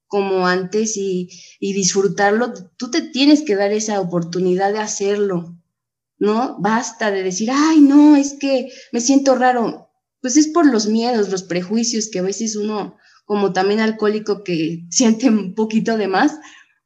[0.07, 1.29] como antes y,
[1.61, 5.62] y disfrutarlo, tú te tienes que dar esa oportunidad de hacerlo,
[6.19, 6.57] ¿no?
[6.61, 9.91] Basta de decir, ay, no, es que me siento raro.
[10.21, 14.87] Pues es por los miedos, los prejuicios que a veces uno, como también alcohólico que
[14.91, 16.39] siente un poquito de más,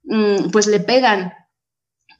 [0.07, 1.33] Mm, pues le pegan.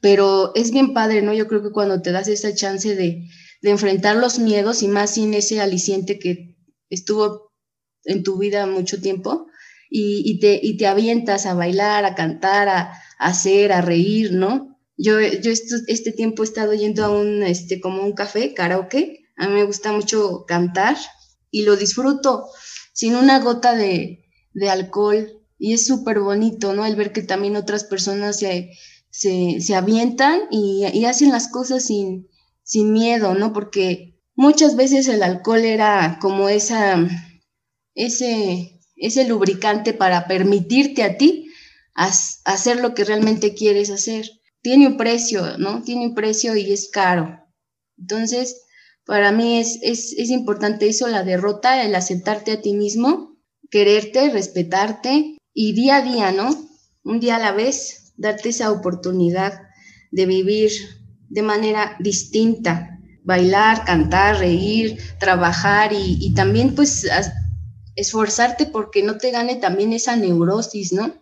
[0.01, 1.33] Pero es bien padre, ¿no?
[1.33, 3.27] Yo creo que cuando te das esa chance de,
[3.61, 6.55] de enfrentar los miedos y más sin ese aliciente que
[6.89, 7.51] estuvo
[8.03, 9.47] en tu vida mucho tiempo
[9.89, 14.76] y, te, y te avientas a bailar, a cantar, a hacer, a reír, ¿no?
[14.97, 19.25] Yo, yo este tiempo he estado yendo a un, este, como un café, karaoke.
[19.37, 20.97] A mí me gusta mucho cantar
[21.51, 22.47] y lo disfruto
[22.93, 26.85] sin una gota de, de alcohol, y es súper bonito, ¿no?
[26.85, 28.71] El ver que también otras personas se,
[29.09, 32.27] se, se avientan y, y, hacen las cosas sin,
[32.63, 33.53] sin miedo, ¿no?
[33.53, 37.07] Porque muchas veces el alcohol era como esa,
[37.95, 41.51] ese, ese lubricante para permitirte a ti
[41.93, 44.29] hacer lo que realmente quieres hacer.
[44.67, 45.81] Tiene un precio, ¿no?
[45.81, 47.39] Tiene un precio y es caro.
[47.97, 48.65] Entonces,
[49.05, 53.37] para mí es, es, importante eso, la derrota, el aceptarte a ti mismo,
[53.71, 56.49] quererte, respetarte y día a día, ¿no?
[57.05, 59.53] Un día a la vez, darte esa oportunidad
[60.11, 60.73] de vivir
[61.29, 67.07] de manera distinta, bailar, cantar, reír, trabajar y, también pues
[67.95, 71.13] esforzarte porque no te gane también esa neurosis, ¿no?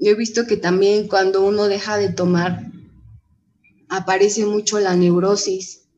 [0.00, 2.64] Yo he visto que también cuando uno deja de tomar,
[3.90, 5.88] aparece mucho la neurosis.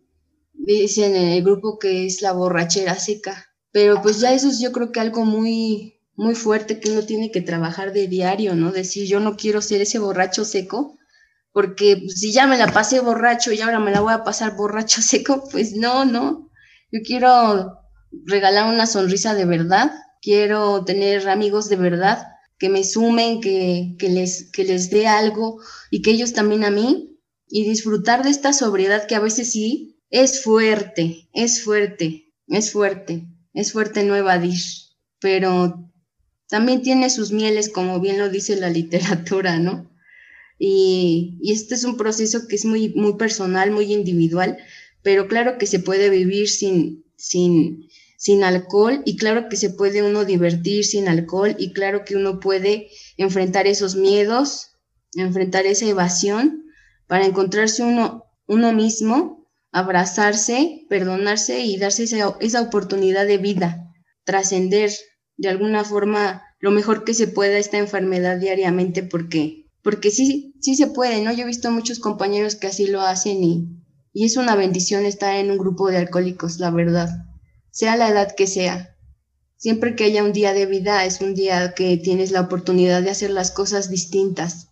[0.54, 4.72] Dicen en el grupo que es la borrachera seca, pero pues ya eso es yo
[4.72, 8.72] creo que algo muy, muy fuerte que uno tiene que trabajar de diario, ¿no?
[8.72, 10.98] Decir, yo no quiero ser ese borracho seco,
[11.52, 14.56] porque pues, si ya me la pasé borracho y ahora me la voy a pasar
[14.56, 16.50] borracho seco, pues no, no.
[16.90, 17.78] Yo quiero
[18.26, 22.31] regalar una sonrisa de verdad, quiero tener amigos de verdad
[22.62, 26.70] que me sumen, que, que, les, que les dé algo y que ellos también a
[26.70, 32.70] mí, y disfrutar de esta sobriedad que a veces sí es fuerte, es fuerte, es
[32.70, 34.61] fuerte, es fuerte no evadir,
[35.18, 35.90] pero
[36.48, 39.90] también tiene sus mieles, como bien lo dice la literatura, ¿no?
[40.57, 44.57] Y, este es un proceso que es muy, muy personal, muy individual,
[45.03, 47.88] pero claro que se puede vivir sin, sin,
[48.22, 52.38] sin alcohol y claro que se puede uno divertir sin alcohol y claro que uno
[52.38, 54.78] puede enfrentar esos miedos,
[55.16, 56.62] enfrentar esa evasión
[57.08, 64.92] para encontrarse uno, uno mismo, abrazarse, perdonarse y darse esa, esa oportunidad de vida, trascender
[65.37, 70.76] de alguna forma lo mejor que se pueda esta enfermedad diariamente porque, porque sí, sí
[70.76, 71.32] se puede, ¿no?
[71.32, 73.66] Yo he visto muchos compañeros que así lo hacen y,
[74.12, 77.08] y es una bendición estar en un grupo de alcohólicos, la verdad,
[77.72, 78.96] sea la edad que sea.
[79.56, 83.11] Siempre que haya un día de vida es un día que tienes la oportunidad de
[83.11, 84.68] hacer las cosas distintas.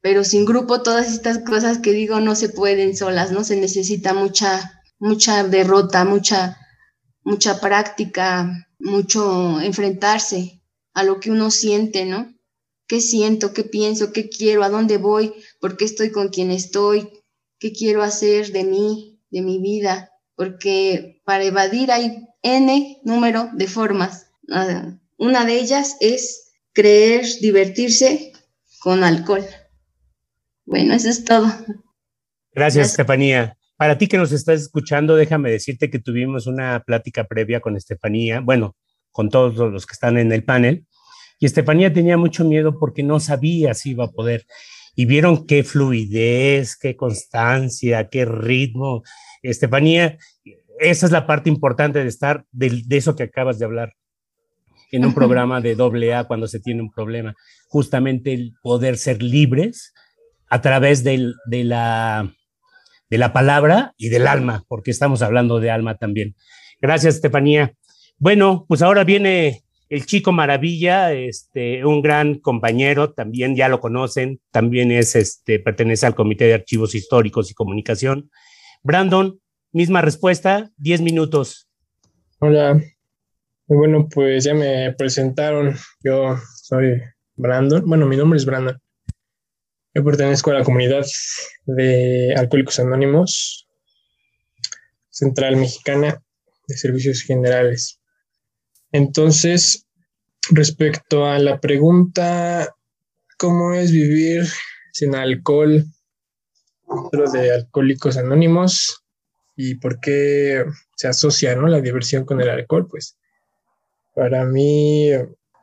[0.00, 3.44] Pero sin grupo todas estas cosas que digo no se pueden solas, ¿no?
[3.44, 6.58] Se necesita mucha, mucha derrota, mucha,
[7.22, 10.62] mucha práctica, mucho enfrentarse
[10.94, 12.34] a lo que uno siente, ¿no?
[12.86, 13.52] ¿Qué siento?
[13.52, 14.12] ¿Qué pienso?
[14.12, 14.64] ¿Qué quiero?
[14.64, 15.34] ¿A dónde voy?
[15.60, 17.10] ¿Por qué estoy con quien estoy?
[17.64, 23.66] qué quiero hacer de mí, de mi vida, porque para evadir hay N número de
[23.66, 24.30] formas.
[24.52, 28.32] Ah, una de ellas es creer divertirse
[28.80, 29.44] con alcohol.
[30.66, 31.46] Bueno, eso es todo.
[32.52, 33.56] Gracias, Estefanía.
[33.76, 38.40] Para ti que nos estás escuchando, déjame decirte que tuvimos una plática previa con Estefanía,
[38.40, 38.76] bueno,
[39.10, 40.86] con todos los que están en el panel,
[41.40, 44.46] y Estefanía tenía mucho miedo porque no sabía si iba a poder.
[44.94, 49.02] Y vieron qué fluidez, qué constancia, qué ritmo.
[49.42, 50.16] Estefanía,
[50.80, 53.92] esa es la parte importante de estar, de, de eso que acabas de hablar
[54.92, 57.34] en un programa de doble A cuando se tiene un problema.
[57.68, 59.92] Justamente el poder ser libres
[60.48, 62.32] a través del, de, la,
[63.10, 66.36] de la palabra y del alma, porque estamos hablando de alma también.
[66.80, 67.74] Gracias, Estefanía.
[68.18, 74.40] Bueno, pues ahora viene el chico maravilla, este, un gran compañero, también ya lo conocen,
[74.50, 78.30] también es, este, pertenece al Comité de Archivos Históricos y Comunicación.
[78.82, 79.40] Brandon,
[79.74, 81.68] misma respuesta, 10 minutos.
[82.38, 82.80] Hola,
[83.66, 87.02] bueno, pues ya me presentaron, yo soy
[87.34, 88.80] Brandon, bueno, mi nombre es Brandon,
[89.92, 91.04] yo pertenezco a la comunidad
[91.66, 93.68] de Alcohólicos Anónimos,
[95.10, 96.22] Central Mexicana
[96.68, 98.00] de Servicios Generales.
[98.92, 99.88] Entonces,
[100.50, 102.72] respecto a la pregunta,
[103.38, 104.46] ¿cómo es vivir
[104.92, 105.84] sin alcohol
[106.88, 109.03] dentro de Alcohólicos Anónimos?
[109.56, 110.64] ¿Y por qué
[110.96, 111.68] se asocia ¿no?
[111.68, 112.88] la diversión con el alcohol?
[112.88, 113.16] Pues
[114.14, 115.10] para mí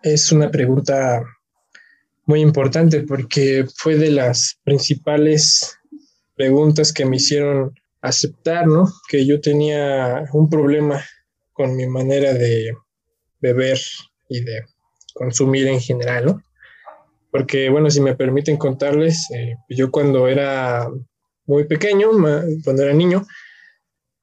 [0.04, 1.24] es una pregunta
[2.26, 5.78] muy importante porque fue de las principales
[6.36, 8.88] preguntas que me hicieron aceptar, ¿no?
[9.10, 11.04] Que yo tenía un problema
[11.54, 12.74] con mi manera de
[13.40, 13.80] beber
[14.30, 14.62] y de
[15.14, 16.44] consumir en general, ¿no?
[17.32, 20.90] Porque, bueno, si me permiten contarles, eh, yo cuando era
[21.46, 22.10] muy pequeño,
[22.64, 23.26] cuando era niño,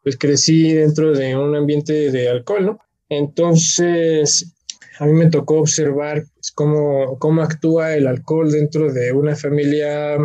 [0.03, 2.79] pues crecí dentro de un ambiente de alcohol, ¿no?
[3.09, 4.55] Entonces,
[4.99, 10.19] a mí me tocó observar pues, cómo, cómo actúa el alcohol dentro de una familia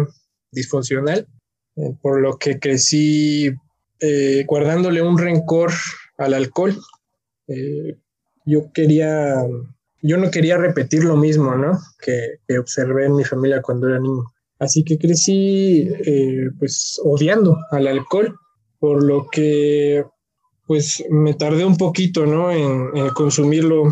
[0.52, 1.28] disfuncional,
[1.76, 3.52] eh, por lo que crecí
[4.00, 5.72] eh, guardándole un rencor
[6.18, 6.76] al alcohol.
[7.48, 7.98] Eh,
[8.46, 9.46] yo quería,
[10.02, 11.80] yo no quería repetir lo mismo, ¿no?
[12.00, 14.24] Que, que, observé en mi familia cuando era niño.
[14.60, 15.90] Así que crecí,
[16.58, 18.38] pues, odiando al alcohol,
[18.84, 20.04] por lo que,
[20.68, 22.52] pues, me tardé un poquito, ¿no?
[22.52, 23.86] En, en consumirlo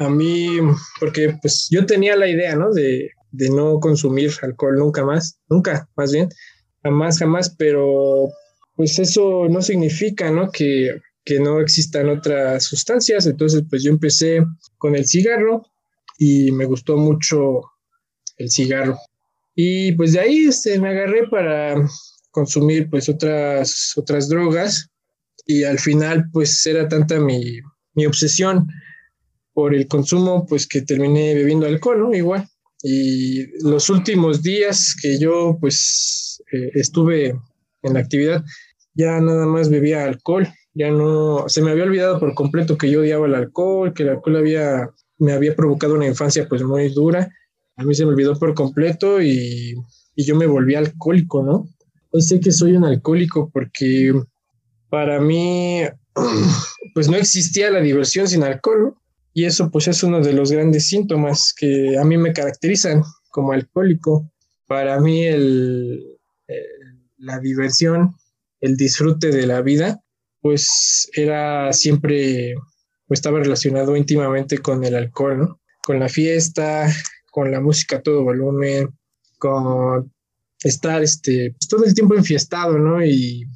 [0.00, 0.58] a mí,
[0.98, 2.72] porque pues yo tenía la idea, ¿no?
[2.72, 6.28] De, de no consumir alcohol nunca más, nunca, más bien,
[6.82, 8.30] jamás, jamás, pero
[8.74, 10.50] pues eso no significa, ¿no?
[10.50, 10.90] Que,
[11.24, 13.26] que no existan otras sustancias.
[13.26, 14.44] Entonces, pues yo empecé
[14.76, 15.62] con el cigarro
[16.18, 17.60] y me gustó mucho
[18.38, 18.98] el cigarro.
[19.54, 21.76] Y pues de ahí este, me agarré para
[22.32, 24.90] consumir pues otras, otras drogas
[25.46, 27.60] y al final pues era tanta mi,
[27.94, 28.68] mi obsesión
[29.52, 32.14] por el consumo, pues que terminé bebiendo alcohol, ¿no?
[32.14, 32.48] Igual.
[32.82, 37.38] Y los últimos días que yo, pues, eh, estuve
[37.82, 38.44] en la actividad,
[38.94, 43.00] ya nada más bebía alcohol, ya no, se me había olvidado por completo que yo
[43.00, 47.30] odiaba el alcohol, que el alcohol había, me había provocado una infancia pues muy dura,
[47.76, 49.74] a mí se me olvidó por completo y,
[50.14, 51.68] y yo me volví alcohólico, ¿no?
[52.12, 54.12] Hoy sé que soy un alcohólico porque
[54.90, 55.80] para mí,
[56.94, 58.94] pues no existía la diversión sin alcohol.
[59.34, 63.52] Y eso pues es uno de los grandes síntomas que a mí me caracterizan como
[63.52, 64.30] alcohólico.
[64.66, 66.18] Para mí el,
[67.16, 68.14] la diversión,
[68.60, 70.02] el disfrute de la vida,
[70.42, 72.54] pues era siempre,
[73.06, 75.60] pues estaba relacionado íntimamente con el alcohol, ¿no?
[75.82, 76.92] Con la fiesta,
[77.30, 78.90] con la música a todo volumen,
[79.38, 80.12] con
[80.64, 83.04] estar este, pues, todo el tiempo enfiestado, ¿no?
[83.04, 83.46] Y,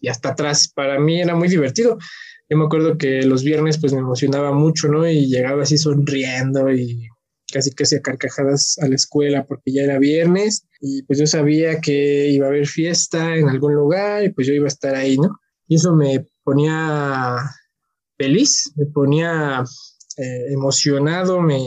[0.00, 0.68] y hasta atrás.
[0.68, 1.98] Para mí era muy divertido.
[2.48, 5.08] Yo me acuerdo que los viernes pues me emocionaba mucho, ¿no?
[5.08, 7.08] Y llegaba así sonriendo y
[7.52, 11.80] casi casi a carcajadas a la escuela porque ya era viernes y pues yo sabía
[11.80, 15.16] que iba a haber fiesta en algún lugar y pues yo iba a estar ahí,
[15.16, 15.38] ¿no?
[15.68, 17.36] Y eso me ponía
[18.16, 19.64] feliz, me ponía
[20.16, 21.58] eh, emocionado, me,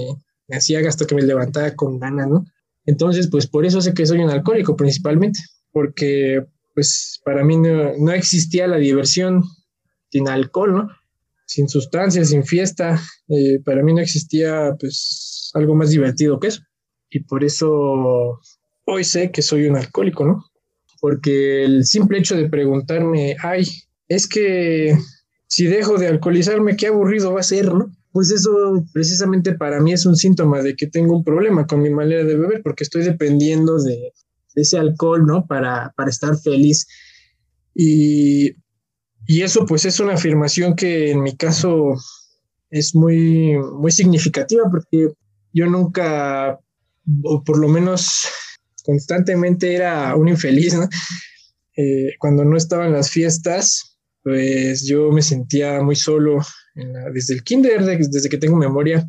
[0.48, 2.46] me hacía hasta que me levantaba con ganas, ¿no?
[2.90, 5.40] Entonces, pues por eso sé que soy un alcohólico principalmente,
[5.72, 9.44] porque pues para mí no, existía la diversión
[10.12, 10.90] sin alcohol, ¿no?
[11.46, 13.00] Sin sustancias, sin fiesta.
[13.28, 16.64] Eh, para mí no existía pues algo más divertido que eso.
[17.12, 18.40] Y por eso
[18.86, 20.46] hoy sé que soy un alcohólico, ¿no?
[21.00, 23.68] Porque el simple hecho de preguntarme, ay,
[24.08, 24.98] es que
[25.46, 27.89] si dejo de alcoholizarme, qué aburrido va a ser, ¿no?
[28.12, 31.90] Pues eso precisamente para mí es un síntoma de que tengo un problema con mi
[31.90, 34.14] manera de beber, porque estoy dependiendo de
[34.56, 35.46] ese alcohol, ¿no?
[35.46, 36.88] Para, para estar feliz
[37.76, 38.56] Y,
[39.28, 41.94] y eso pues es una afirmación que en mi caso
[42.70, 45.14] es muy, muy significativa porque
[45.54, 46.60] yo nunca,
[47.24, 48.28] o por lo menos
[48.84, 50.76] constantemente era un infeliz.
[51.78, 53.89] Eh, cuando no estaba en las fiestas,
[54.24, 56.40] pues yo me sentía muy solo
[57.14, 59.06] desde el kinder, desde que tengo memoria,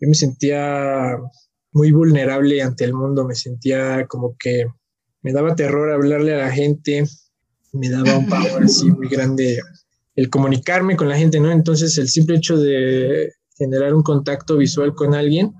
[0.00, 1.16] yo me sentía
[1.72, 4.66] muy vulnerable ante el mundo, me sentía como que
[5.22, 7.04] me daba terror hablarle a la gente,
[7.72, 9.58] me daba un pavor así muy grande
[10.16, 11.50] el comunicarme con la gente, ¿no?
[11.50, 15.52] Entonces el simple hecho de generar un contacto visual con alguien,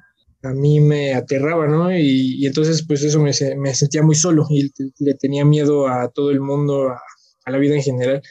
[0.43, 1.97] a mí me aterraba, ¿no?
[1.97, 6.31] Y, entonces pues eso me, me, sentía muy solo y le tenía miedo a todo
[6.31, 7.01] el mundo, a,
[7.45, 8.23] a, la vida en general.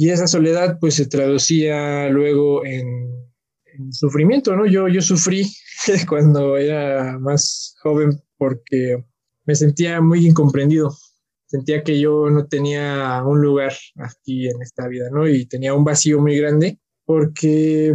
[0.00, 3.22] Y esa soledad pues se traducía luego en,
[3.66, 4.64] en sufrimiento, ¿no?
[4.64, 5.46] Yo, yo sufrí
[6.08, 9.04] cuando era más joven porque
[9.44, 10.96] me sentía muy incomprendido,
[11.44, 15.28] sentía que yo no tenía un lugar aquí en esta vida, ¿no?
[15.28, 17.94] Y tenía un vacío muy grande porque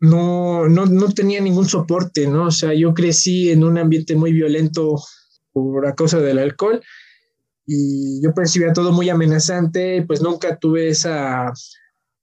[0.00, 2.46] no, no, no tenía ningún soporte, ¿no?
[2.46, 5.00] O sea, yo crecí en un ambiente muy violento
[5.52, 6.82] por a causa del alcohol
[7.72, 11.52] y yo percibía todo muy amenazante, pues nunca tuve esa,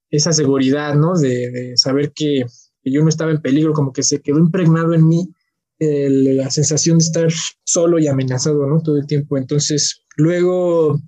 [0.10, 1.18] esa seguridad, ¿no?
[1.18, 2.46] De, saber que,
[2.84, 5.30] yo no estaba en peligro, como que se quedó impregnado en mí
[5.80, 7.28] la sensación de estar
[7.64, 8.82] solo y amenazado, ¿no?
[8.82, 9.38] Todo el tiempo.
[9.38, 11.00] Entonces, luego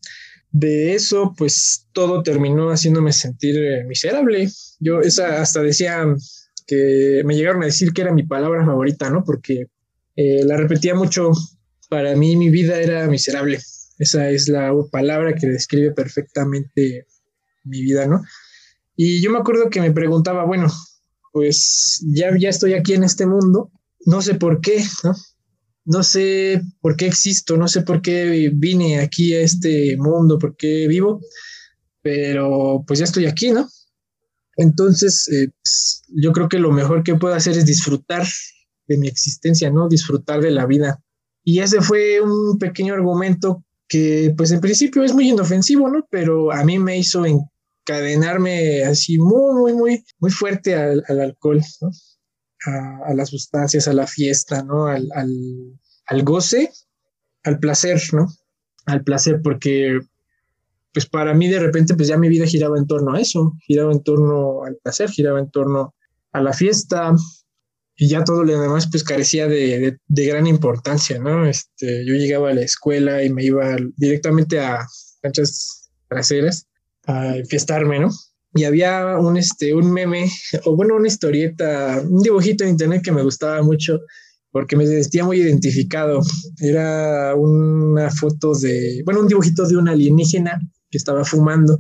[0.52, 4.50] de eso, pues todo terminó haciéndome sentir eh, miserable.
[4.80, 6.06] Yo esa hasta decía
[6.66, 9.26] que me llegaron a decir que era mi palabra favorita, ¿no?
[9.26, 9.66] Porque
[10.16, 11.32] eh, la repetía mucho.
[11.90, 13.60] Para mí mi vida era miserable.
[14.00, 17.06] Esa es la palabra que describe perfectamente
[17.66, 18.22] mi vida, ¿no?
[18.96, 20.68] Y yo me acuerdo que me preguntaba, bueno,
[21.34, 23.72] pues ya, ya estoy aquí en este mundo,
[24.06, 25.14] no sé por qué, ¿no?
[25.86, 30.56] No sé por qué existo, no sé por qué vine aquí a este mundo, por
[30.56, 31.20] qué vivo,
[32.02, 33.68] pero pues ya estoy aquí, ¿no?
[34.56, 38.28] Entonces, eh, pues, yo creo que lo mejor que puedo hacer es disfrutar
[38.88, 39.88] de mi existencia, ¿no?
[39.88, 41.02] Disfrutar de la vida.
[41.44, 46.08] Y ese fue un pequeño argumento que, pues en principio es muy inofensivo, ¿no?
[46.10, 51.62] Pero a mí me hizo encadenarme así muy, muy, muy, muy fuerte al, al alcohol,
[51.82, 51.90] ¿no?
[52.66, 54.88] a, las sustancias, a la fiesta, ¿no?
[54.88, 55.08] Al,
[56.06, 56.72] al, goce,
[57.44, 58.28] al placer, ¿no?
[58.86, 60.00] Al placer, porque
[60.92, 63.92] pues para mí de repente pues ya mi vida giraba en torno a eso, giraba
[63.92, 65.94] en torno al placer, giraba en torno
[66.32, 67.14] a la fiesta
[68.00, 71.46] y ya todo lo demás pues carecía de, de, gran importancia, ¿no?
[71.46, 74.88] Este, yo llegaba a la escuela y me iba directamente a
[75.22, 76.66] canchas traseras
[77.06, 78.10] a fiestarme, ¿no?
[78.54, 80.30] y había un, este, un meme,
[80.66, 84.00] o bueno, una historieta, un dibujito en internet que me gustaba mucho
[84.52, 86.22] porque me sentía muy identificado.
[86.60, 91.80] Era una foto de, bueno, un dibujito de un alienígena que estaba fumando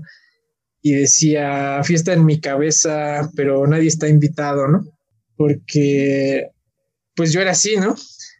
[0.81, 4.85] y decía, fiesta en mi cabeza, pero nadie está invitado, ¿no?
[5.39, 6.49] Porque,
[7.15, 7.95] pues yo era así, ¿no?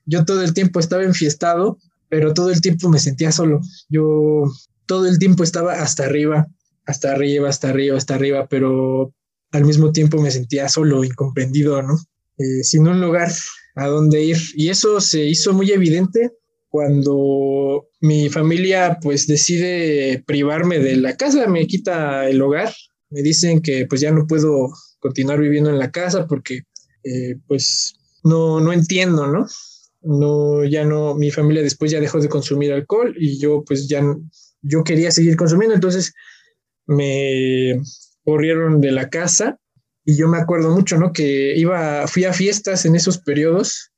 [0.05, 1.79] Yo todo el tiempo estaba enfiestado,
[2.09, 3.61] pero todo el tiempo me sentía solo.
[3.89, 4.43] Yo
[4.85, 6.47] todo el tiempo estaba hasta arriba
[6.89, 9.13] hasta arriba, hasta arriba, hasta arriba, pero
[9.51, 11.95] al mismo tiempo me sentía solo, incomprendido, ¿no?
[12.39, 13.31] Eh, sin un lugar
[13.75, 14.37] a dónde ir.
[14.55, 16.31] Y eso se hizo muy evidente
[16.67, 22.73] cuando mi familia pues decide privarme de la casa, me quita el hogar,
[23.11, 24.69] me dicen que pues ya no puedo
[24.99, 26.61] continuar viviendo en la casa porque
[27.03, 29.47] eh, pues no, no entiendo, ¿no?
[30.01, 34.01] No, ya no, mi familia después ya dejó de consumir alcohol y yo pues ya,
[34.61, 36.13] yo quería seguir consumiendo, entonces
[36.85, 37.81] me
[38.23, 39.59] corrieron de la casa
[40.05, 41.11] y yo me acuerdo mucho, ¿no?
[41.11, 43.91] Que iba, fui a fiestas en esos periodos,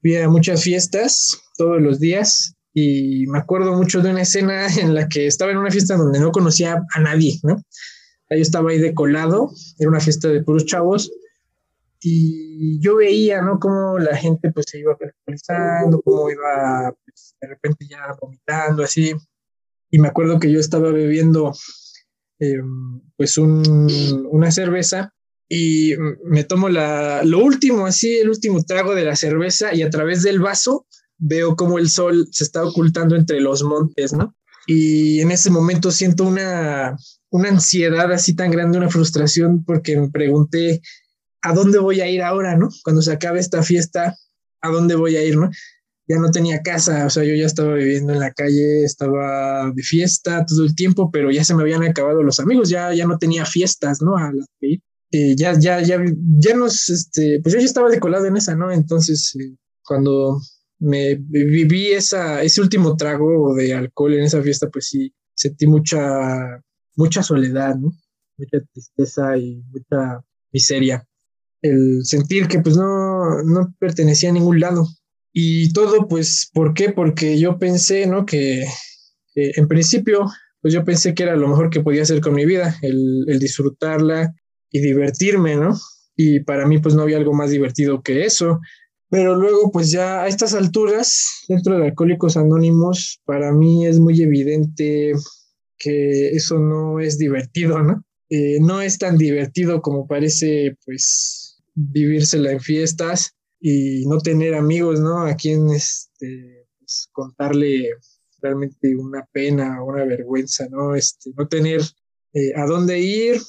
[0.00, 4.94] fui a muchas fiestas todos los días y me acuerdo mucho de una escena en
[4.94, 7.56] la que estaba en una fiesta donde no conocía a nadie, ¿no?
[8.30, 11.10] Yo estaba ahí de colado, era una fiesta de puros chavos
[12.00, 13.58] y yo veía, ¿no?
[13.58, 19.14] Cómo la gente pues se iba alcoholizando, cómo iba pues, de repente ya vomitando, así.
[19.90, 21.52] Y me acuerdo que yo estaba bebiendo
[22.40, 25.12] Em, pues una cerveza
[25.48, 25.94] y
[26.24, 30.22] me tomo la, lo último, así, el último trago de la cerveza y a través
[30.22, 30.86] del vaso
[31.16, 34.36] veo como el sol se está ocultando entre los montes, ¿no?
[34.68, 36.96] Y en ese momento siento una,
[37.30, 40.80] una ansiedad así tan grande, una frustración, porque me pregunté,
[41.42, 42.68] ¿a dónde voy a ir ahora, no?
[42.84, 44.16] Cuando se acabe esta fiesta,
[44.60, 45.50] ¿a dónde voy a ir, no?
[46.08, 49.82] ya no tenía casa, o sea, yo ya estaba viviendo en la calle, estaba de
[49.82, 53.18] fiesta todo el tiempo, pero ya se me habían acabado los amigos, ya, ya no
[53.18, 54.16] tenía fiestas, ¿no?
[54.16, 54.78] A que
[55.10, 56.02] eh, ya, ya, ya,
[56.38, 58.70] ya nos, este, pues yo ya estaba decolado en esa, ¿no?
[58.72, 60.40] Entonces, eh, cuando
[60.78, 66.62] me viví esa, ese último trago de alcohol en esa fiesta, pues sí, sentí mucha,
[66.96, 67.92] mucha soledad, ¿no?
[68.38, 70.22] Mucha tristeza y mucha
[70.52, 71.06] miseria.
[71.62, 74.86] El sentir que pues no, no pertenecía a ningún lado.
[75.32, 76.90] Y todo, pues, ¿por qué?
[76.90, 78.26] Porque yo pensé, ¿no?
[78.26, 78.64] Que
[79.34, 80.26] en principio,
[80.60, 84.34] pues yo pensé que era lo mejor que podía hacer con mi vida, el, disfrutarla
[84.70, 85.78] y divertirme, ¿no?
[86.16, 88.60] Y para mí, pues no había algo más divertido que eso.
[89.10, 94.20] Pero luego, pues ya a estas alturas, dentro de Alcohólicos Anónimos, para mí es muy
[94.20, 95.12] evidente
[95.78, 98.04] que eso no es divertido, ¿no?
[98.28, 101.47] Eh, no es tan divertido como parece, pues,
[101.78, 105.22] vivírsela en fiestas y no tener amigos, ¿no?
[105.22, 107.90] A quien este, pues, contarle
[108.40, 110.94] realmente una pena, una vergüenza, ¿no?
[110.94, 111.80] Este, no tener
[112.34, 113.40] eh, a dónde ir,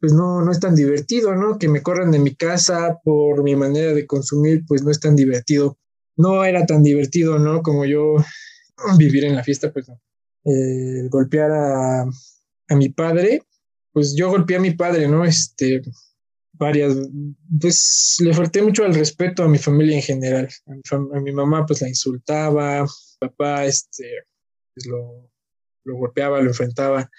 [0.00, 1.58] pues no, no es tan divertido, ¿no?
[1.58, 5.16] Que me corran de mi casa por mi manera de consumir, pues no es tan
[5.16, 5.78] divertido.
[6.16, 7.62] No era tan divertido, ¿no?
[7.62, 8.16] Como yo
[8.98, 10.00] vivir en la fiesta, pues no.
[11.08, 13.42] Golpear a, a mi padre,
[13.92, 15.24] pues yo golpeé a mi padre, ¿no?
[15.24, 15.82] Este,
[16.62, 16.96] varias,
[17.60, 20.48] pues le falté mucho al respeto a mi familia en general.
[20.66, 22.86] A mi, a mi mamá, pues la insultaba,
[23.18, 24.04] papá, este,
[24.74, 25.30] pues lo,
[25.84, 27.10] lo golpeaba, lo enfrentaba,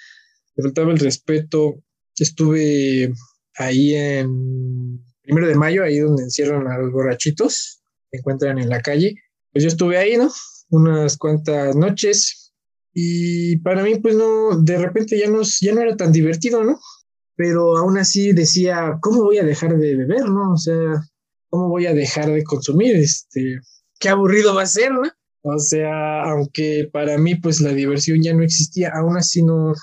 [0.56, 1.84] le faltaba el respeto
[2.20, 3.12] Estuve
[3.56, 7.82] ahí en primero de mayo, ahí donde encierran a los borrachitos,
[8.12, 9.16] se encuentran en la calle.
[9.52, 10.32] Pues yo estuve ahí, ¿no?
[10.70, 12.54] Unas cuantas noches
[12.94, 16.80] y para mí, pues no, de repente ya no, ya no era tan divertido, ¿no?
[17.36, 20.54] Pero aún así decía, ¿cómo voy a dejar de beber, no?
[20.54, 21.02] O sea,
[21.50, 22.96] ¿cómo voy a dejar de consumir?
[22.96, 23.60] Este,
[24.00, 25.10] qué aburrido va a ser, ¿no?
[25.42, 29.74] O sea, aunque para mí, pues la diversión ya no existía, aún así no,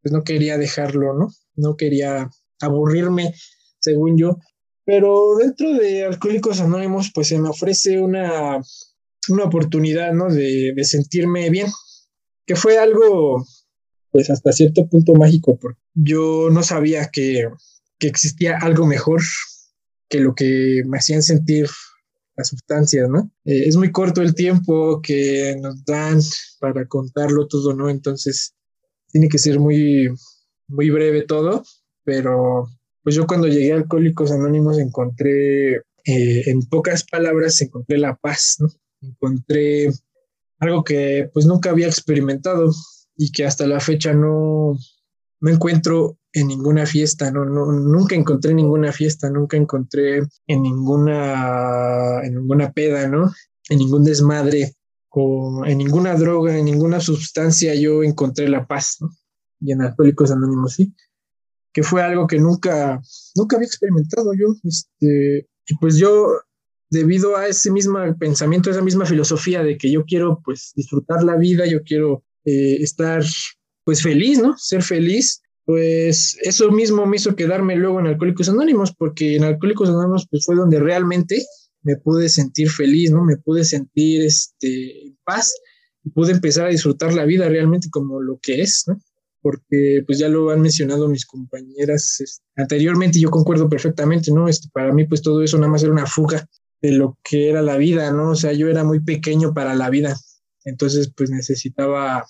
[0.00, 1.28] pues no quería dejarlo, ¿no?
[1.56, 2.30] no quería
[2.60, 3.34] aburrirme,
[3.80, 4.38] según yo.
[4.84, 8.60] Pero dentro de Alcohólicos Anónimos, pues se me ofrece una,
[9.28, 10.28] una oportunidad, ¿no?
[10.28, 11.68] De, de sentirme bien,
[12.46, 13.44] que fue algo,
[14.10, 17.48] pues hasta cierto punto mágico, porque yo no sabía que,
[17.98, 19.20] que existía algo mejor
[20.08, 21.68] que lo que me hacían sentir
[22.36, 23.30] las sustancias, ¿no?
[23.44, 26.20] Eh, es muy corto el tiempo que nos dan
[26.60, 27.90] para contarlo todo, ¿no?
[27.90, 28.54] Entonces,
[29.10, 30.10] tiene que ser muy,
[30.68, 31.64] muy breve todo,
[32.04, 32.68] pero
[33.02, 38.56] pues yo cuando llegué a Alcohólicos Anónimos encontré, eh, en pocas palabras, encontré la paz,
[38.60, 38.68] ¿no?
[39.00, 39.90] Encontré
[40.58, 42.70] algo que pues nunca había experimentado
[43.16, 44.78] y que hasta la fecha no,
[45.42, 52.22] no encuentro en ninguna fiesta, no, no, nunca encontré ninguna fiesta, nunca encontré en ninguna,
[52.24, 53.30] en ninguna peda, ¿no?
[53.68, 54.74] En ningún desmadre,
[55.10, 59.10] o en ninguna droga, en ninguna sustancia yo encontré la paz, ¿no?
[59.62, 60.94] y en Alcohólicos Anónimos, sí,
[61.72, 63.00] que fue algo que nunca,
[63.34, 64.54] nunca había experimentado yo.
[64.64, 66.28] Este, y pues yo,
[66.90, 71.36] debido a ese mismo pensamiento, esa misma filosofía de que yo quiero pues disfrutar la
[71.36, 73.22] vida, yo quiero eh, estar
[73.84, 74.56] pues feliz, ¿no?
[74.58, 79.88] Ser feliz, pues eso mismo me hizo quedarme luego en Alcohólicos Anónimos, porque en Alcohólicos
[79.88, 81.44] Anónimos pues fue donde realmente
[81.82, 83.24] me pude sentir feliz, ¿no?
[83.24, 85.54] Me pude sentir este, en paz
[86.04, 89.00] y pude empezar a disfrutar la vida realmente como lo que es, ¿no?
[89.42, 94.48] porque pues ya lo han mencionado mis compañeras este, anteriormente, yo concuerdo perfectamente, ¿no?
[94.48, 96.48] Este, para mí pues todo eso nada más era una fuga
[96.80, 98.30] de lo que era la vida, ¿no?
[98.30, 100.16] O sea, yo era muy pequeño para la vida,
[100.64, 102.24] entonces pues necesitaba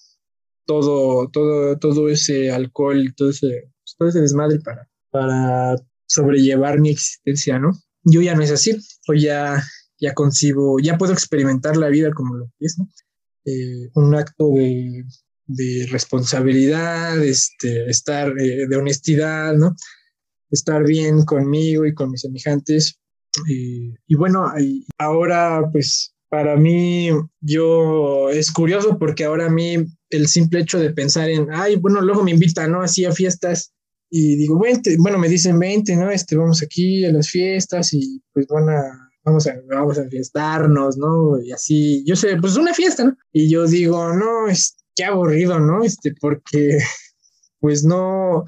[0.64, 6.90] todo, todo, todo ese alcohol, todo ese, pues, todo ese desmadre para, para sobrellevar mi
[6.90, 7.72] existencia, ¿no?
[8.04, 8.76] Yo ya no es así,
[9.08, 9.62] hoy ya,
[9.98, 12.88] ya concibo, ya puedo experimentar la vida como lo que es, ¿no?
[13.44, 15.04] Eh, un acto de
[15.46, 19.74] de responsabilidad, este, estar eh, de honestidad, ¿no?
[20.50, 22.98] Estar bien conmigo y con mis semejantes.
[23.48, 24.52] y bueno,
[24.98, 27.10] ahora pues para mí
[27.42, 29.76] yo es curioso porque ahora a mí
[30.08, 32.80] el simple hecho de pensar en, ay, bueno, luego me invitan, ¿no?
[32.80, 33.74] Así a fiestas
[34.08, 34.58] y digo,
[34.98, 36.10] bueno, me dicen 20, ¿no?
[36.10, 40.96] Este, vamos aquí a las fiestas y pues van a, vamos a, vamos a fiestarnos,
[40.96, 41.38] ¿no?
[41.38, 43.14] Y así, yo sé, pues una fiesta, ¿no?
[43.30, 45.84] Y yo digo, no, es, qué aburrido, ¿no?
[45.84, 46.78] Este, porque
[47.60, 48.46] pues no,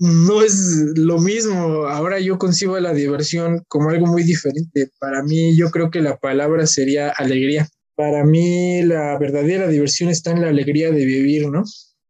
[0.00, 1.86] no es lo mismo.
[1.86, 4.90] Ahora yo concibo la diversión como algo muy diferente.
[4.98, 7.68] Para mí, yo creo que la palabra sería alegría.
[7.94, 11.64] Para mí, la verdadera diversión está en la alegría de vivir, ¿no?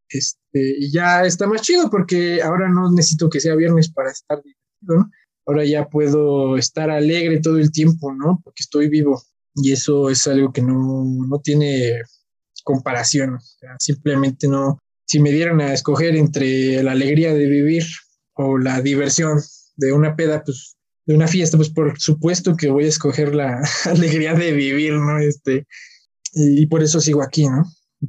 [0.08, 4.40] Este, y ya está más chido porque ahora no necesito que sea viernes para estar
[4.40, 5.10] divertido, ¿no?
[5.46, 8.40] Ahora ya puedo estar alegre todo el tiempo, ¿no?
[8.44, 9.20] Porque estoy vivo.
[9.56, 12.02] Y eso es algo que no, no tiene
[12.62, 13.38] comparación.
[13.80, 14.80] simplemente no,
[15.10, 17.82] si me dieran a escoger entre la alegría de vivir
[18.34, 19.40] o la diversión
[19.74, 23.60] de una peda, pues de una fiesta, pues por supuesto que voy a escoger la
[23.86, 25.18] alegría de vivir, ¿no?
[25.18, 25.66] Este,
[26.32, 27.64] y, por eso sigo aquí, ¿no?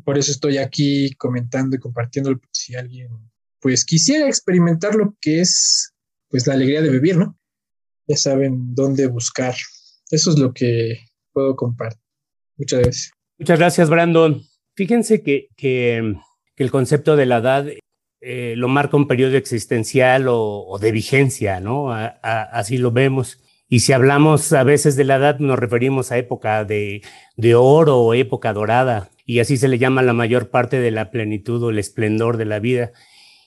[0.06, 3.10] por eso estoy aquí comentando y compartiendo si alguien
[3.60, 5.94] pues quisiera experimentar lo que es
[6.30, 7.36] pues la alegría de vivir, ¿no?
[8.06, 9.56] Ya saben dónde buscar.
[10.12, 11.00] Eso es lo que
[11.34, 12.00] puedo compartir.
[12.58, 13.12] Muchas gracias.
[13.40, 14.44] Muchas gracias, Brandon.
[14.76, 16.14] Fíjense que, que,
[16.58, 17.66] el concepto de la edad
[18.22, 21.92] eh, lo marca un periodo existencial o, de vigencia, ¿no?
[21.92, 23.40] así lo vemos.
[23.68, 27.02] Y si hablamos a veces de la edad, nos referimos a época de,
[27.38, 31.10] de oro o época dorada, y así se le llama la mayor parte de la
[31.10, 32.92] plenitud o el esplendor de la vida.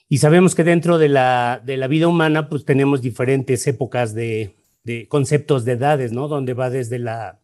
[0.09, 4.55] Y sabemos que dentro de la, de la vida humana, pues tenemos diferentes épocas de,
[4.83, 6.27] de conceptos de edades, ¿no?
[6.27, 7.39] Donde va desde la,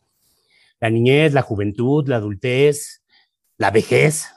[0.80, 3.04] la niñez, la juventud, la adultez,
[3.58, 4.28] la vejez.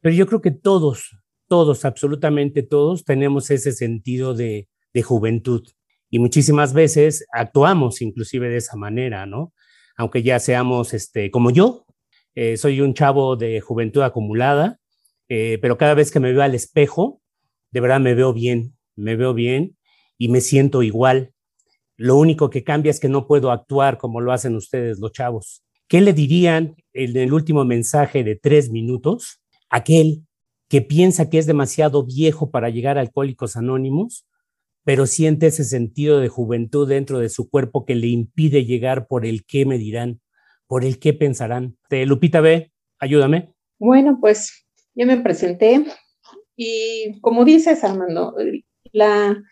[0.00, 1.16] Pero yo creo que todos,
[1.48, 4.68] todos, absolutamente todos, tenemos ese sentido de,
[5.04, 5.64] juventud
[6.10, 9.52] y muchísimas veces actuamos inclusive de esa manera, ¿no?
[9.96, 11.86] Aunque ya seamos, este, como yo,
[12.34, 14.80] eh, soy un chavo de juventud acumulada,
[15.28, 17.22] eh, pero cada vez que me veo al espejo,
[17.70, 19.76] de verdad me veo bien, me veo bien
[20.18, 21.32] y me siento igual.
[21.96, 25.62] Lo único que cambia es que no puedo actuar como lo hacen ustedes, los chavos.
[25.86, 29.40] ¿Qué le dirían en el último mensaje de tres minutos?
[29.70, 30.26] Aquel
[30.68, 34.26] que piensa que es demasiado viejo para llegar a Alcohólicos Anónimos,
[34.84, 39.26] pero siente ese sentido de juventud dentro de su cuerpo que le impide llegar por
[39.26, 40.20] el qué me dirán,
[40.66, 41.76] por el qué pensarán.
[41.90, 43.52] Lupita B, ayúdame.
[43.78, 45.84] Bueno, pues ya me presenté
[46.56, 48.34] y como dices, Armando,
[48.92, 49.42] la,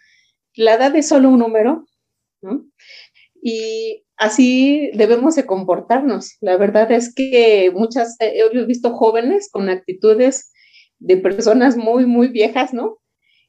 [0.55, 1.87] la edad es solo un número,
[2.43, 2.67] ¿no?
[3.43, 6.37] Y así debemos de comportarnos.
[6.41, 10.53] La verdad es que muchas, he visto jóvenes con actitudes
[10.99, 12.99] de personas muy, muy viejas, ¿no?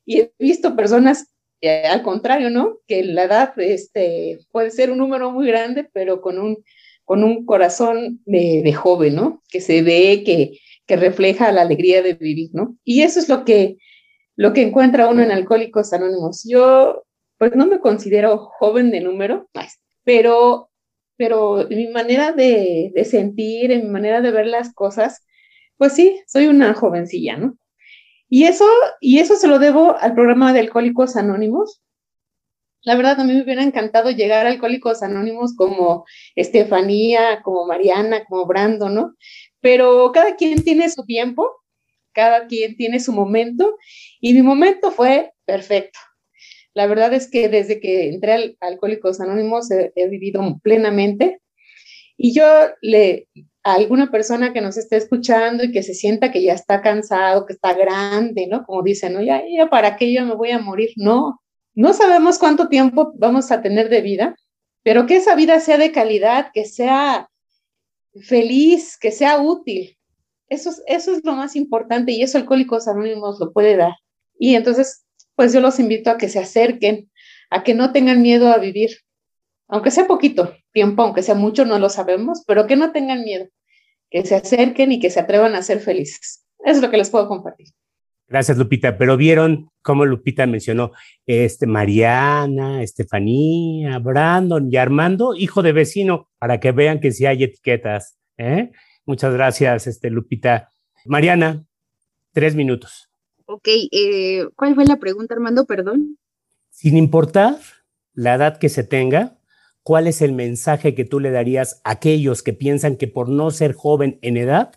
[0.06, 2.78] Y he visto personas eh, al contrario, ¿no?
[2.88, 6.64] Que la edad este, puede ser un número muy grande, pero con un,
[7.04, 9.42] con un corazón de, joven, ¿no?
[9.50, 12.78] Que se ve, que, que refleja la alegría de vivir, ¿no?
[12.84, 13.78] Y eso es lo que,
[14.36, 16.44] lo que encuentra uno en Alcohólicos Anónimos.
[16.48, 17.06] Yo,
[17.38, 19.50] pues no me considero joven de número,
[20.08, 20.72] pero,
[21.18, 25.28] pero mi manera de, sentir, en mi manera de ver las cosas,
[25.76, 27.58] pues sí, soy una jovencilla, ¿no?
[28.30, 28.64] Y eso,
[29.02, 31.82] y eso se lo debo al programa de Alcohólicos Anónimos.
[32.84, 36.06] La verdad, a mí me hubiera encantado llegar a Alcohólicos Anónimos como
[36.38, 39.14] Estefanía, como Mariana, como Brando, ¿no?
[39.60, 41.52] Pero cada quien tiene su tiempo,
[42.14, 43.76] cada quien tiene su momento,
[44.22, 46.00] y mi momento fue perfecto.
[46.78, 51.42] La verdad es que desde que entré al Alcohólicos Anónimos he, he vivido plenamente.
[52.18, 52.46] Y yo
[52.82, 53.28] le,
[53.64, 57.54] alguna persona que nos esté escuchando y que se sienta que ya está cansado, que
[57.54, 58.64] está grande, ¿no?
[58.64, 59.24] Como dicen, ¿no?
[59.24, 60.92] Ya, ya, ¿para qué yo me voy a morir?
[60.98, 61.42] No,
[61.74, 64.36] no sabemos cuánto tiempo vamos a tener de vida,
[64.84, 67.28] pero que esa vida sea de calidad, que sea
[68.22, 69.98] feliz, que sea útil.
[70.48, 73.94] Eso es, eso es lo más importante y eso Alcohólicos Anónimos lo puede dar.
[74.38, 75.07] Y entonces,
[75.38, 77.12] pues yo los invito a que se acerquen,
[77.52, 78.90] a que no tengan miedo a vivir,
[79.68, 83.46] aunque sea poquito tiempo, aunque sea mucho, no lo sabemos, pero que no tengan miedo,
[84.10, 86.44] que se acerquen y que se atrevan a ser felices.
[86.66, 87.68] Eso es lo que les puedo compartir.
[88.28, 88.98] Gracias, Lupita.
[88.98, 90.92] Pero vieron cómo Lupita mencionó
[91.28, 97.44] este, Mariana, Estefanía, Brandon y Armando, hijo de vecino, para que vean que sí hay
[97.44, 98.18] etiquetas.
[98.38, 98.72] ¿eh?
[99.06, 100.72] Muchas gracias, este, Lupita.
[101.06, 101.64] Mariana,
[102.34, 103.08] tres minutos.
[103.48, 105.66] Ok, eh, ¿cuál fue la pregunta, Armando?
[105.66, 106.18] Perdón.
[106.70, 107.58] Sin importar
[108.14, 109.40] la edad que se tenga,
[109.84, 113.50] ¿cuál es el mensaje que tú le darías a aquellos que piensan que por no
[113.52, 114.74] ser joven en edad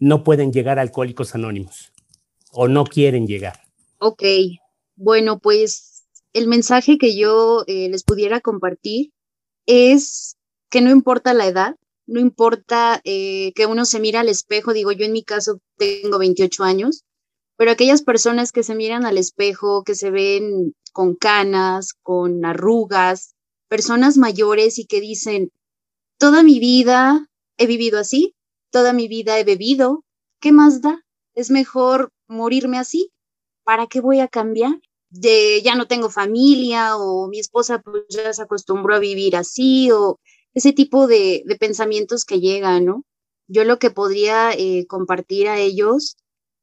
[0.00, 1.92] no pueden llegar a Alcohólicos Anónimos
[2.50, 3.60] o no quieren llegar?
[3.98, 4.24] Ok,
[4.96, 9.12] bueno, pues el mensaje que yo eh, les pudiera compartir
[9.66, 10.36] es
[10.70, 14.90] que no importa la edad, no importa eh, que uno se mira al espejo, digo
[14.90, 17.04] yo en mi caso tengo 28 años,
[17.58, 23.34] pero aquellas personas que se miran al espejo, que se ven con canas, con arrugas,
[23.68, 25.50] personas mayores y que dicen,
[26.18, 28.36] toda mi vida he vivido así,
[28.70, 30.04] toda mi vida he bebido,
[30.40, 31.04] ¿qué más da?
[31.34, 33.10] Es mejor morirme así.
[33.64, 34.80] ¿Para qué voy a cambiar?
[35.10, 39.90] De ya no tengo familia o mi esposa pues, ya se acostumbró a vivir así
[39.90, 40.20] o
[40.54, 43.04] ese tipo de, pensamientos que llegan, ¿no?
[43.48, 46.16] Yo lo que podría eh, compartir a ellos,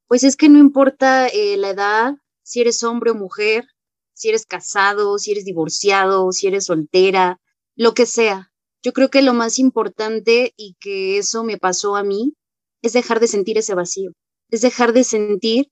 [0.08, 3.66] pues es que no importa eh, la edad, si eres hombre o mujer,
[4.14, 7.40] si eres casado, si eres divorciado, si eres soltera,
[7.76, 8.52] lo que sea.
[8.84, 12.34] Yo creo que lo más importante y que eso me pasó a mí
[12.82, 14.12] es dejar de sentir ese vacío,
[14.52, 15.70] es dejar de sentir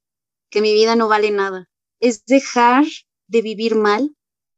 [0.49, 1.69] que mi vida no vale nada,
[1.99, 2.85] es dejar
[3.27, 4.15] de vivir mal.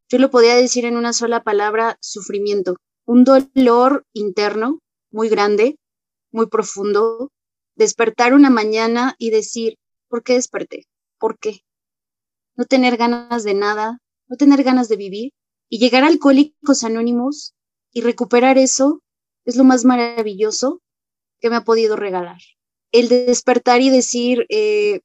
[0.10, 4.80] Yo lo podría decir en una sola palabra, sufrimiento, un dolor interno
[5.12, 5.78] muy grande,
[6.32, 7.30] muy profundo,
[7.76, 10.86] despertar una mañana y decir, ¿por qué desperté?
[11.20, 11.62] ¿Por qué?
[12.56, 15.34] no tener ganas de nada, no tener ganas de vivir
[15.70, 17.54] y llegar a Alcohólicos Anónimos
[17.92, 19.02] y recuperar eso
[19.46, 20.82] es lo más maravilloso
[21.40, 22.40] que me ha podido regalar.
[22.92, 25.02] El despertar y decir, eh,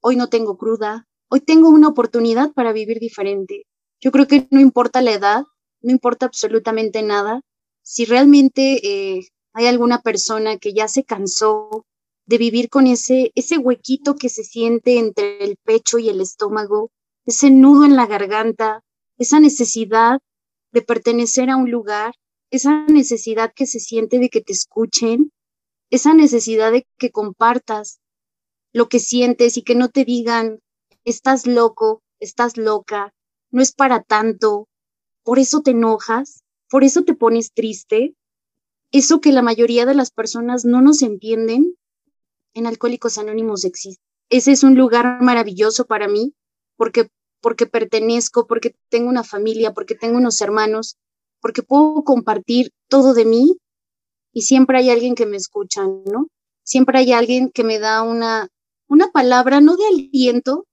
[0.00, 3.66] hoy no tengo cruda, hoy tengo una oportunidad para vivir diferente.
[4.00, 5.44] Yo creo que no importa la edad,
[5.82, 7.42] no importa absolutamente nada.
[7.82, 11.86] Si realmente eh, hay alguna persona que ya se cansó
[12.26, 16.90] de vivir con ese, ese huequito que se siente entre el pecho y el estómago,
[17.26, 18.82] ese nudo en la garganta,
[19.18, 20.20] esa necesidad
[20.72, 22.14] de pertenecer a un lugar,
[22.50, 25.32] esa necesidad que se siente de que te escuchen,
[25.90, 28.00] esa necesidad de que compartas
[28.72, 30.58] lo que sientes y que no te digan,
[31.04, 33.12] estás loco, estás loca,
[33.50, 34.68] no es para tanto,
[35.22, 38.14] por eso te enojas, por eso te pones triste,
[38.90, 41.76] eso que la mayoría de las personas no nos entienden,
[42.54, 44.02] en Alcohólicos Anónimos existe.
[44.30, 46.34] Ese es un lugar maravilloso para mí
[46.76, 47.08] porque,
[47.40, 50.96] porque pertenezco, porque tengo una familia, porque tengo unos hermanos,
[51.40, 53.58] porque puedo compartir todo de mí
[54.32, 56.28] y siempre hay alguien que me escucha, ¿no?
[56.62, 58.48] Siempre hay alguien que me da una,
[58.88, 60.66] una palabra, no de aliento,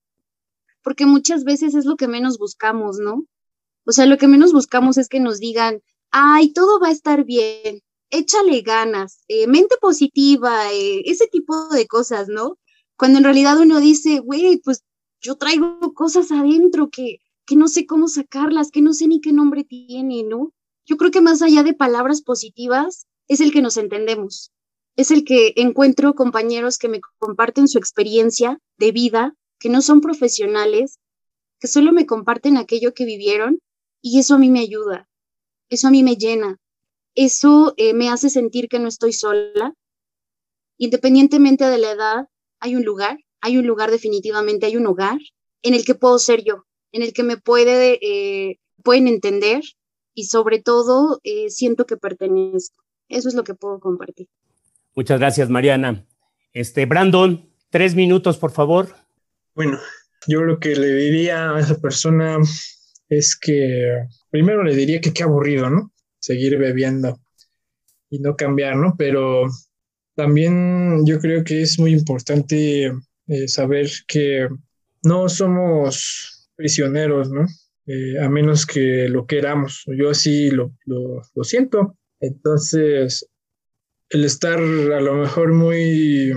[0.81, 3.25] porque muchas veces es lo que menos buscamos, ¿no?
[3.85, 7.23] O sea, lo que menos buscamos es que nos digan, ay, todo va a estar
[7.25, 7.81] bien,
[8.11, 12.57] échale ganas, eh, mente positiva, eh, ese tipo de cosas, ¿no?
[12.97, 14.83] Cuando en realidad uno dice, güey, pues
[15.19, 19.33] yo traigo cosas adentro que, que no sé cómo sacarlas, que no sé ni qué
[19.33, 20.53] nombre tiene, ¿no?
[20.85, 24.51] Yo creo que más allá de palabras positivas, es el que nos entendemos,
[24.97, 30.01] es el que encuentro compañeros que me comparten su experiencia de vida, que no son
[30.01, 30.99] profesionales,
[31.59, 33.59] que solo me comparten aquello que vivieron
[34.01, 35.07] y eso a mí me ayuda,
[35.69, 36.57] eso a mí me llena,
[37.15, 39.73] eso eh, me hace sentir que no estoy sola.
[40.77, 42.27] Independientemente de la edad,
[42.59, 45.19] hay un lugar, hay un lugar definitivamente, hay un hogar
[45.61, 49.61] en el que puedo ser yo, en el que me puede, eh, pueden entender
[50.13, 52.83] y sobre todo eh, siento que pertenezco.
[53.09, 54.27] Eso es lo que puedo compartir.
[54.95, 56.05] Muchas gracias, Mariana.
[56.53, 58.95] Este, Brandon, tres minutos, por favor.
[59.53, 59.79] Bueno,
[60.27, 62.37] yo lo que le diría a esa persona
[63.09, 65.90] es que primero le diría que qué aburrido, ¿no?
[66.21, 67.19] Seguir bebiendo
[68.09, 68.95] y no cambiar, ¿no?
[68.97, 69.47] Pero
[70.15, 72.91] también yo creo que es muy importante
[73.27, 74.47] eh, saber que
[75.03, 77.45] no somos prisioneros, ¿no?
[77.87, 79.83] Eh, a menos que lo queramos.
[79.87, 81.97] Yo así lo, lo, siento.
[82.19, 83.27] Entonces,
[84.09, 86.31] el estar a lo mejor muy,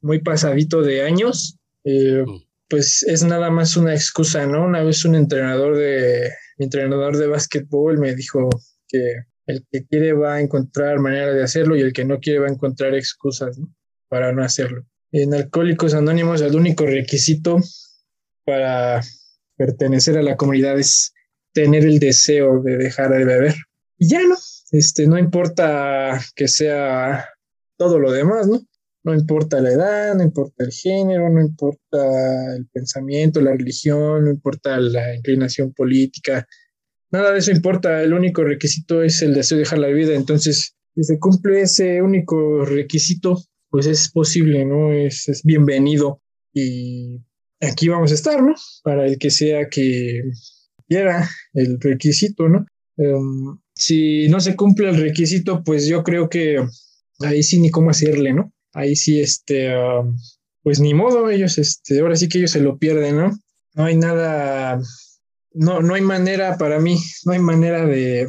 [0.00, 2.42] muy pasadito de años, eh, mm.
[2.68, 4.64] pues es nada más una excusa, ¿no?
[4.64, 8.48] Una vez un entrenador de, entrenador de básquetbol me dijo,
[9.46, 12.46] el que quiere va a encontrar manera de hacerlo y el que no quiere va
[12.46, 13.58] a encontrar excusas
[14.08, 14.84] para no hacerlo.
[15.12, 17.58] En Alcohólicos Anónimos el único requisito
[18.44, 19.00] para
[19.56, 21.12] pertenecer a la comunidad es
[21.52, 23.54] tener el deseo de dejar de beber.
[23.96, 24.36] Y ya no,
[24.72, 27.28] este, no importa que sea
[27.76, 28.66] todo lo demás, ¿no?
[29.04, 34.30] No importa la edad, no importa el género, no importa el pensamiento, la religión, no
[34.30, 36.46] importa la inclinación política,
[37.14, 40.16] Nada de eso importa, el único requisito es el deseo de dejar la vida.
[40.16, 43.40] Entonces, si se cumple ese único requisito,
[43.70, 44.92] pues es posible, ¿no?
[44.92, 46.20] Es, bienvenido.
[46.52, 47.20] Y
[47.60, 48.56] aquí vamos a estar, ¿no?
[48.82, 50.22] Para el que sea que
[50.88, 52.66] quiera el requisito, ¿no?
[52.96, 56.66] Em, si no se cumple el requisito, pues yo creo que
[57.20, 58.52] ahí sí ni cómo hacerle, ¿no?
[58.72, 59.72] Ahí sí, este,
[60.64, 63.30] pues ni modo, ellos, este, ahora sí que ellos se lo pierden, ¿no?
[63.74, 64.80] No hay nada
[65.54, 68.28] no, no hay manera para mí, no hay manera de,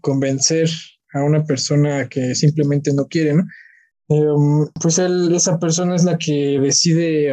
[0.00, 0.68] convencer
[1.12, 3.44] a una persona que simplemente no quiere, ¿no?
[4.08, 7.32] Em, pues él, esa persona es la que decide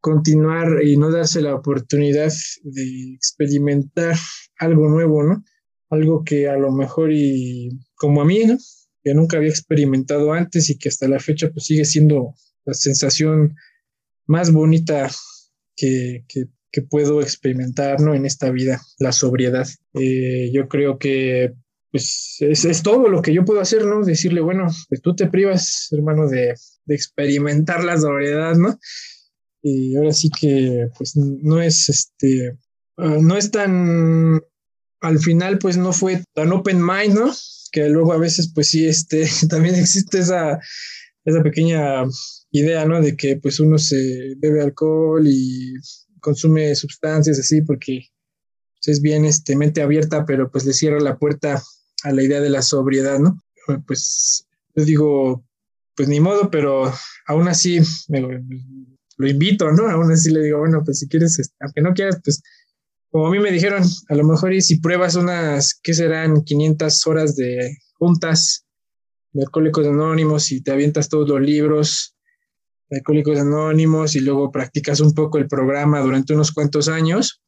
[0.00, 4.16] continuar y no darse la oportunidad de experimentar
[4.58, 5.44] algo nuevo, ¿no?
[5.90, 8.56] Algo que a lo mejor y como a mí, ¿no?
[9.02, 13.56] Que nunca había experimentado antes y que hasta la fecha pues sigue siendo la sensación
[14.26, 15.10] más bonita
[15.74, 18.14] que, que que puedo experimentar ¿no?
[18.14, 19.66] en esta vida, la sobriedad.
[19.94, 21.54] Eh, yo creo que
[21.90, 24.04] pues es, todo lo que yo puedo hacer, ¿no?
[24.04, 26.54] Decirle, bueno, pues tú te privas, hermano, de,
[26.84, 28.78] de experimentar la sobriedad, ¿no?
[29.62, 32.56] Y ahora sí que, pues no es este,
[32.98, 34.40] ah, no es tan,
[35.00, 37.32] al final, pues no fue tan open mind, ¿no?
[37.72, 40.60] Que luego a veces, pues sí, este, también existe esa,
[41.24, 42.04] esa pequeña
[42.50, 43.00] idea, ¿no?
[43.00, 45.74] De que pues uno se bebe alcohol y
[46.20, 48.08] consume sustancias así porque
[48.74, 51.62] pues, es bien este, mente abierta, pero pues le cierra la puerta
[52.04, 53.42] a la idea de la sobriedad, ¿no?
[53.86, 55.44] Pues yo digo,
[55.94, 56.92] pues ni modo, pero
[57.26, 59.88] aún así lo invito, ¿no?
[59.88, 62.40] Aún así le digo, bueno, pues si quieres, este, aunque no quieras, pues
[63.10, 66.44] como a mí me dijeron, a lo mejor y si pruebas unas, ¿qué serán?
[66.44, 68.66] 500 horas de juntas
[69.32, 72.14] de Alcohólicos Anónimos y te avientas todos los libros
[72.90, 77.42] Alcohólicos Anónimos y luego practicas un poco el programa durante unos cuantos años,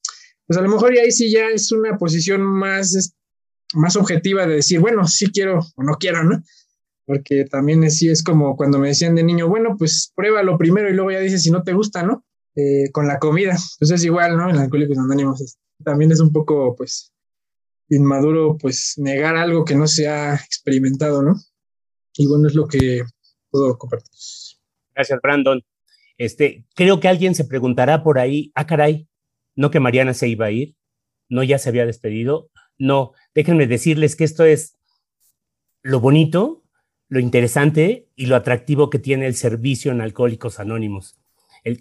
[0.46, 3.14] pues a lo mejor y ahí sí ya es una posición más,
[3.74, 6.42] más objetiva de decir, bueno, sí quiero o no quiero, ¿no?
[7.06, 10.94] Porque también sí es como cuando me decían de niño, bueno, pues pruébalo primero y
[10.94, 12.24] luego ya dices si no te gusta, ¿no?
[12.56, 13.52] Eh, con la comida.
[13.52, 14.50] Entonces es igual, ¿no?
[14.50, 17.12] En Alcohólicos Anónimos también es un poco, pues,
[17.88, 21.36] inmaduro, pues, negar algo que no se ha experimentado, ¿no?
[22.16, 23.02] Y bueno, es lo que
[23.50, 24.10] puedo compartir.
[25.00, 25.62] Gracias, Brandon.
[26.18, 29.08] Este, creo que alguien se preguntará por ahí, ah, caray,
[29.54, 30.76] no que Mariana se iba a ir,
[31.30, 32.50] no ya se había despedido.
[32.76, 34.76] No, déjenme decirles que esto es
[35.82, 36.62] lo bonito,
[37.08, 41.20] lo interesante y lo atractivo que tiene el servicio en Alcohólicos Anónimos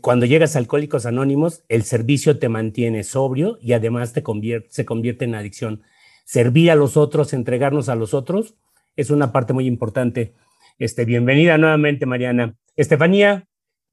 [0.02, 4.24] cuando llegas a Alcohólicos Anónimos, el servicio te mantiene sobrio y además te
[4.70, 5.84] se convierte en adicción.
[6.26, 8.56] Servir a los otros, entregarnos a los otros,
[8.96, 10.34] es una parte muy importante.
[10.78, 12.56] Este, bienvenida nuevamente, Mariana.
[12.80, 13.46] Estefanía,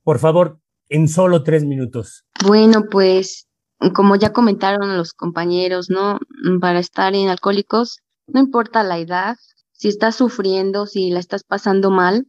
[0.05, 2.25] por favor, en solo tres minutos.
[2.47, 3.49] Bueno, pues
[3.95, 6.21] como ya comentaron los compañeros, ¿no?
[6.61, 9.37] Para estar en Alcohólicos, no importa la edad,
[9.73, 12.29] si estás sufriendo, si la estás pasando mal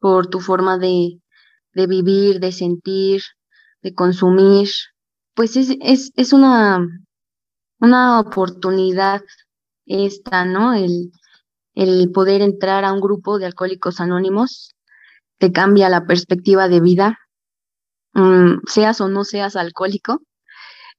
[0.00, 1.20] por tu forma de,
[1.72, 3.22] de vivir, de sentir,
[3.80, 4.68] de consumir,
[5.34, 6.84] pues es, es, es una,
[7.78, 9.22] una oportunidad
[9.84, 10.74] esta, ¿no?
[10.74, 11.12] El,
[11.76, 14.72] el poder entrar a un grupo de alcohólicos anónimos
[15.38, 17.18] te cambia la perspectiva de vida,
[18.14, 20.22] mm, seas o no seas alcohólico.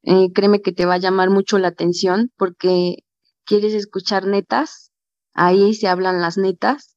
[0.03, 2.97] Eh, créeme que te va a llamar mucho la atención porque
[3.45, 4.91] quieres escuchar netas,
[5.33, 6.95] ahí se hablan las netas,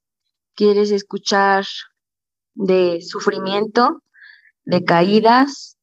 [0.55, 1.65] quieres escuchar
[2.55, 4.03] de sufrimiento,
[4.65, 5.77] de caídas,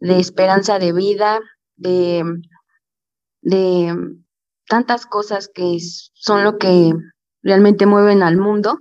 [0.00, 1.40] de esperanza de vida,
[1.76, 2.24] de,
[3.40, 3.94] de
[4.68, 5.78] tantas cosas que
[6.12, 6.92] son lo que
[7.42, 8.78] realmente mueven al mundo,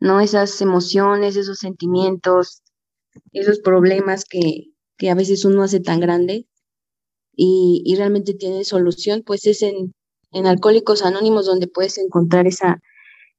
[0.00, 0.20] ¿no?
[0.20, 2.62] Esas emociones, esos sentimientos,
[3.32, 6.46] esos problemas que, que a veces uno hace tan grande
[7.34, 9.94] y, y, realmente tiene solución, pues es en,
[10.32, 12.80] en Alcohólicos Anónimos donde puedes encontrar esa,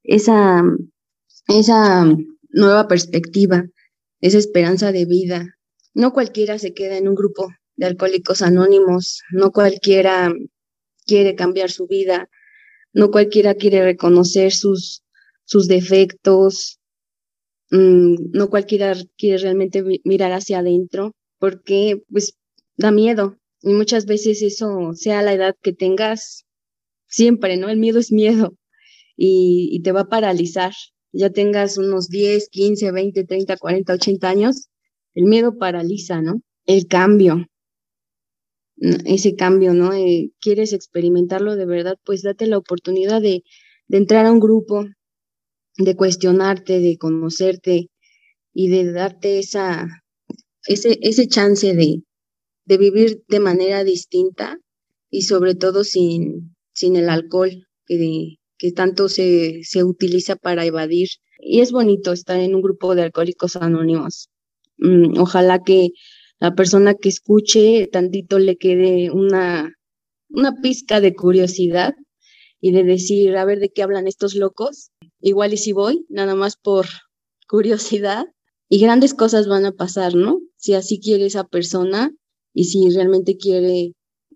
[0.03, 0.63] esa,
[1.47, 2.05] esa
[2.49, 3.65] nueva perspectiva,
[4.21, 5.55] esa esperanza de vida.
[5.93, 10.33] No cualquiera se queda en un grupo de alcohólicos anónimos, no cualquiera
[11.05, 12.29] quiere cambiar su vida,
[12.93, 15.03] no cualquiera quiere reconocer sus,
[15.49, 16.79] sus defectos,
[17.71, 22.35] mm, no cualquiera quiere realmente mirar hacia adentro, porque pues
[22.77, 26.45] da miedo y muchas veces eso, sea la edad que tengas,
[27.07, 27.69] siempre, ¿no?
[27.69, 28.53] El miedo es miedo
[29.17, 30.73] y, te va a paralizar
[31.13, 34.69] ya tengas unos 10, 15, 20, 30, 40, 80 años,
[35.15, 36.43] el miedo paraliza, ¿no?
[36.67, 37.47] El cambio,
[38.77, 39.93] ese cambio, ¿no?
[39.93, 41.97] Eh, ¿Quieres experimentarlo de verdad?
[42.05, 43.43] Pues date la oportunidad de
[43.89, 44.85] entrar a un grupo,
[45.79, 47.87] de cuestionarte, de conocerte
[48.53, 49.87] y de darte esa,
[50.67, 52.03] ese, ese chance de,
[52.65, 54.57] de vivir de manera distinta
[55.09, 61.07] y sobre todo sin, sin el alcohol que, que tanto se, se utiliza para evadir.
[61.39, 64.29] Y es bonito estar en un grupo de alcohólicos anónimos.
[64.77, 65.89] Mm, ojalá que
[66.39, 69.73] la persona que escuche tantito le quede una,
[70.29, 71.93] una pizca de curiosidad
[72.61, 74.91] y de decir, a ver de qué hablan estos locos.
[75.21, 76.85] Igual y si voy, nada más por
[77.47, 78.25] curiosidad.
[78.71, 80.39] Y grandes cosas van a pasar, ¿no?
[80.55, 82.11] Si así quiere esa persona
[82.53, 83.93] y si realmente quiere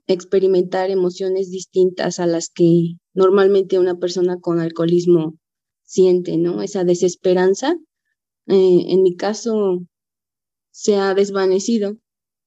[0.08, 5.38] experimentar emociones distintas a las que normalmente una persona con alcoholismo
[5.84, 6.62] siente, ¿no?
[6.62, 7.78] Esa desesperanza,
[8.48, 9.86] eh, en mi caso,
[10.72, 11.98] se ha desvanecido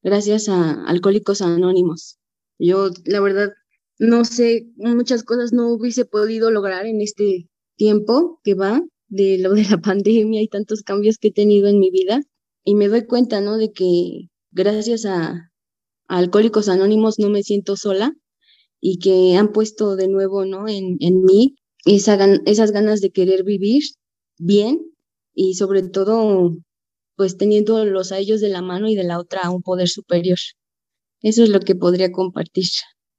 [0.03, 2.19] gracias a Alcohólicos Anónimos.
[2.59, 3.53] Yo, la verdad,
[3.99, 9.53] no sé, muchas cosas no hubiese podido lograr en este tiempo que va de lo
[9.53, 12.21] de la pandemia y tantos cambios que he tenido en mi vida.
[12.63, 13.57] Y me doy cuenta, ¿no?
[13.57, 15.51] De que gracias a,
[16.07, 18.13] Alcohólicos Anónimos no me siento sola
[18.79, 20.67] y que han puesto de nuevo ¿no?
[20.67, 21.55] en, en mí
[21.85, 23.83] esa, esas ganas de querer vivir
[24.37, 24.79] bien
[25.33, 26.55] y sobre todo
[27.15, 30.37] pues teniéndolos a ellos de la mano y de la otra a un poder superior.
[31.21, 32.67] Eso es lo que podría compartir.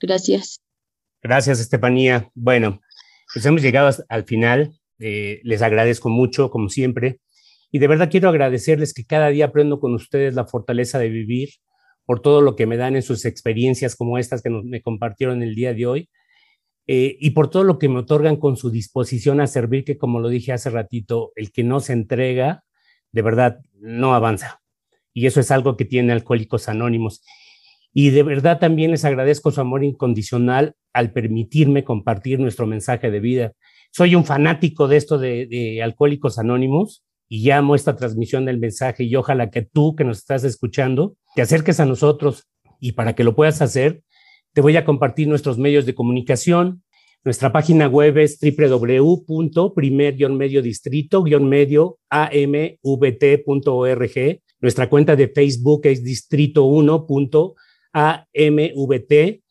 [0.00, 0.61] Gracias.
[1.20, 2.30] Gracias, Estefanía.
[2.34, 2.80] Bueno,
[3.33, 4.72] pues hemos llegado al final.
[4.99, 7.20] Eh, les agradezco mucho, como siempre.
[7.70, 11.51] Y de verdad quiero agradecerles que cada día aprendo con ustedes la fortaleza de vivir,
[12.07, 15.55] por todo lo que me dan en sus experiencias como estas que me compartieron el
[15.55, 16.09] día de hoy,
[16.87, 20.20] eh, y por todo lo que me otorgan con su disposición a servir, que como
[20.20, 22.64] lo dije hace ratito, el que no se entrega,
[23.12, 24.62] de verdad, no avanza.
[25.12, 27.22] y eso es algo que tiene Alcohólicos Anónimos.
[27.93, 33.20] Y de verdad también les agradezco su amor incondicional al permitirme compartir nuestro mensaje de
[33.20, 33.53] vida.
[33.93, 39.05] Soy un fanático de esto de, de Alcohólicos Anónimos y llamo esta transmisión del mensaje
[39.05, 42.47] y ojalá que tú que nos estás escuchando te acerques a nosotros
[42.80, 44.03] y para que lo puedas hacer,
[44.53, 46.82] te voy a compartir nuestros medios de comunicación.
[47.24, 52.82] Nuestra página web es www.primer-medio distrito-medio amvt.org.
[54.61, 56.05] Nuestra cuenta de Facebook es
[57.99, 59.42] distrito1.amvt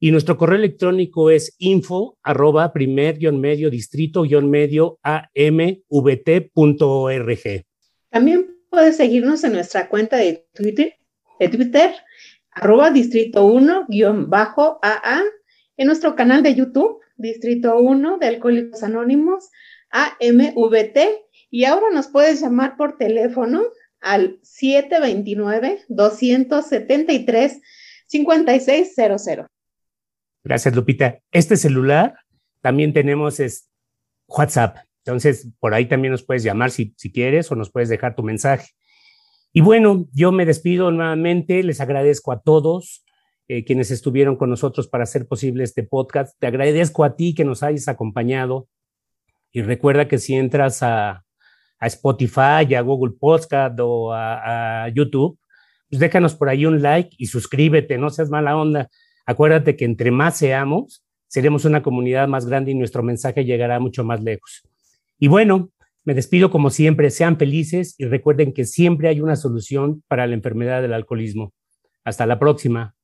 [0.00, 6.44] y nuestro correo electrónico es info arroba primer-medio distrito-medio amvt.org.
[8.10, 10.96] También puedes seguirnos en nuestra cuenta de Twitter,
[11.38, 11.92] de Twitter
[12.50, 15.22] arroba distrito 1 guion bajo AA,
[15.76, 19.50] en nuestro canal de YouTube, Distrito 1 de Alcohólicos Anónimos,
[19.90, 20.98] AMVT,
[21.50, 23.62] y ahora nos puedes llamar por teléfono
[24.00, 24.40] al
[28.12, 29.46] 729-273-5600.
[30.44, 31.18] Gracias, Lupita.
[31.30, 32.14] Este celular
[32.60, 33.68] también tenemos es
[34.26, 34.78] WhatsApp.
[35.04, 38.22] Entonces, por ahí también nos puedes llamar si, si quieres o nos puedes dejar tu
[38.22, 38.68] mensaje.
[39.52, 43.04] Y bueno, yo me despido nuevamente, les agradezco a todos
[43.48, 46.38] eh, quienes estuvieron con nosotros para hacer posible este podcast.
[46.38, 48.68] Te agradezco a ti que nos hayas acompañado
[49.50, 51.24] y recuerda que si entras a,
[51.78, 55.38] a Spotify, a Google Podcast o a, YouTube,
[55.92, 58.88] pues déjanos por ahí un like y suscríbete, no seas mala onda.
[59.26, 64.02] Acuérdate que entre más seamos, seremos una comunidad más grande y nuestro mensaje llegará mucho
[64.02, 64.62] más lejos.
[65.18, 65.70] Y bueno,
[66.04, 70.32] me despido como siempre, sean felices y recuerden que siempre hay una solución para la
[70.32, 71.52] enfermedad del alcoholismo.
[72.04, 72.94] Hasta la próxima.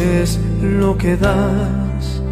[0.00, 2.22] Es lo que das.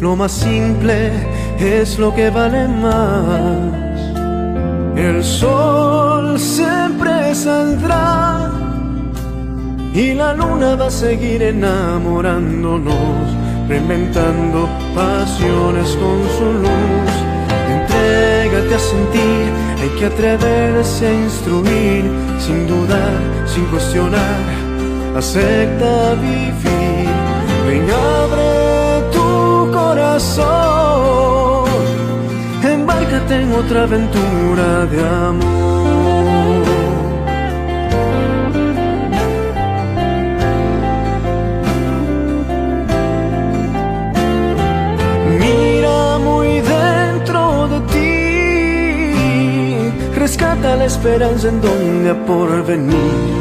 [0.00, 1.12] Lo más simple
[1.58, 3.90] es lo que vale más.
[4.96, 8.50] El sol siempre saldrá
[9.94, 12.94] y la luna va a seguir enamorándonos,
[13.68, 17.12] reinventando pasiones con su luz.
[17.68, 19.50] Entrégate a sentir,
[19.80, 22.04] hay que atreverse a instruir,
[22.38, 24.38] sin dudar, sin cuestionar,
[25.16, 27.08] acepta vivir.
[27.66, 30.90] Ven, abre tu corazón
[33.32, 36.64] en otra aventura de amor.
[45.38, 48.08] Mira muy dentro de ti,
[50.18, 53.39] rescata la esperanza en donde por venir.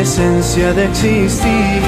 [0.00, 1.82] Esencia de existir,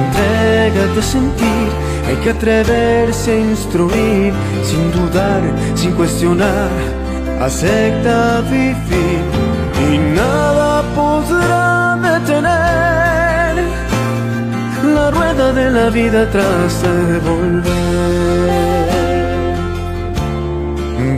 [0.00, 4.32] entrégate a sentir hay que atreverse a instruir,
[4.62, 5.42] sin dudar,
[5.74, 6.70] sin cuestionar,
[7.40, 9.22] acepta vivir
[9.90, 13.64] y nada podrá detener
[14.94, 17.66] la rueda de la vida tras de volver,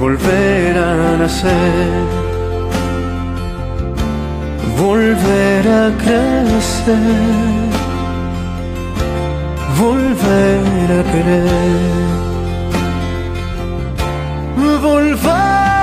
[0.01, 2.18] volver a nacer,
[4.79, 6.95] volver a crecer,
[9.77, 11.49] volver a querer,
[14.81, 15.78] volver.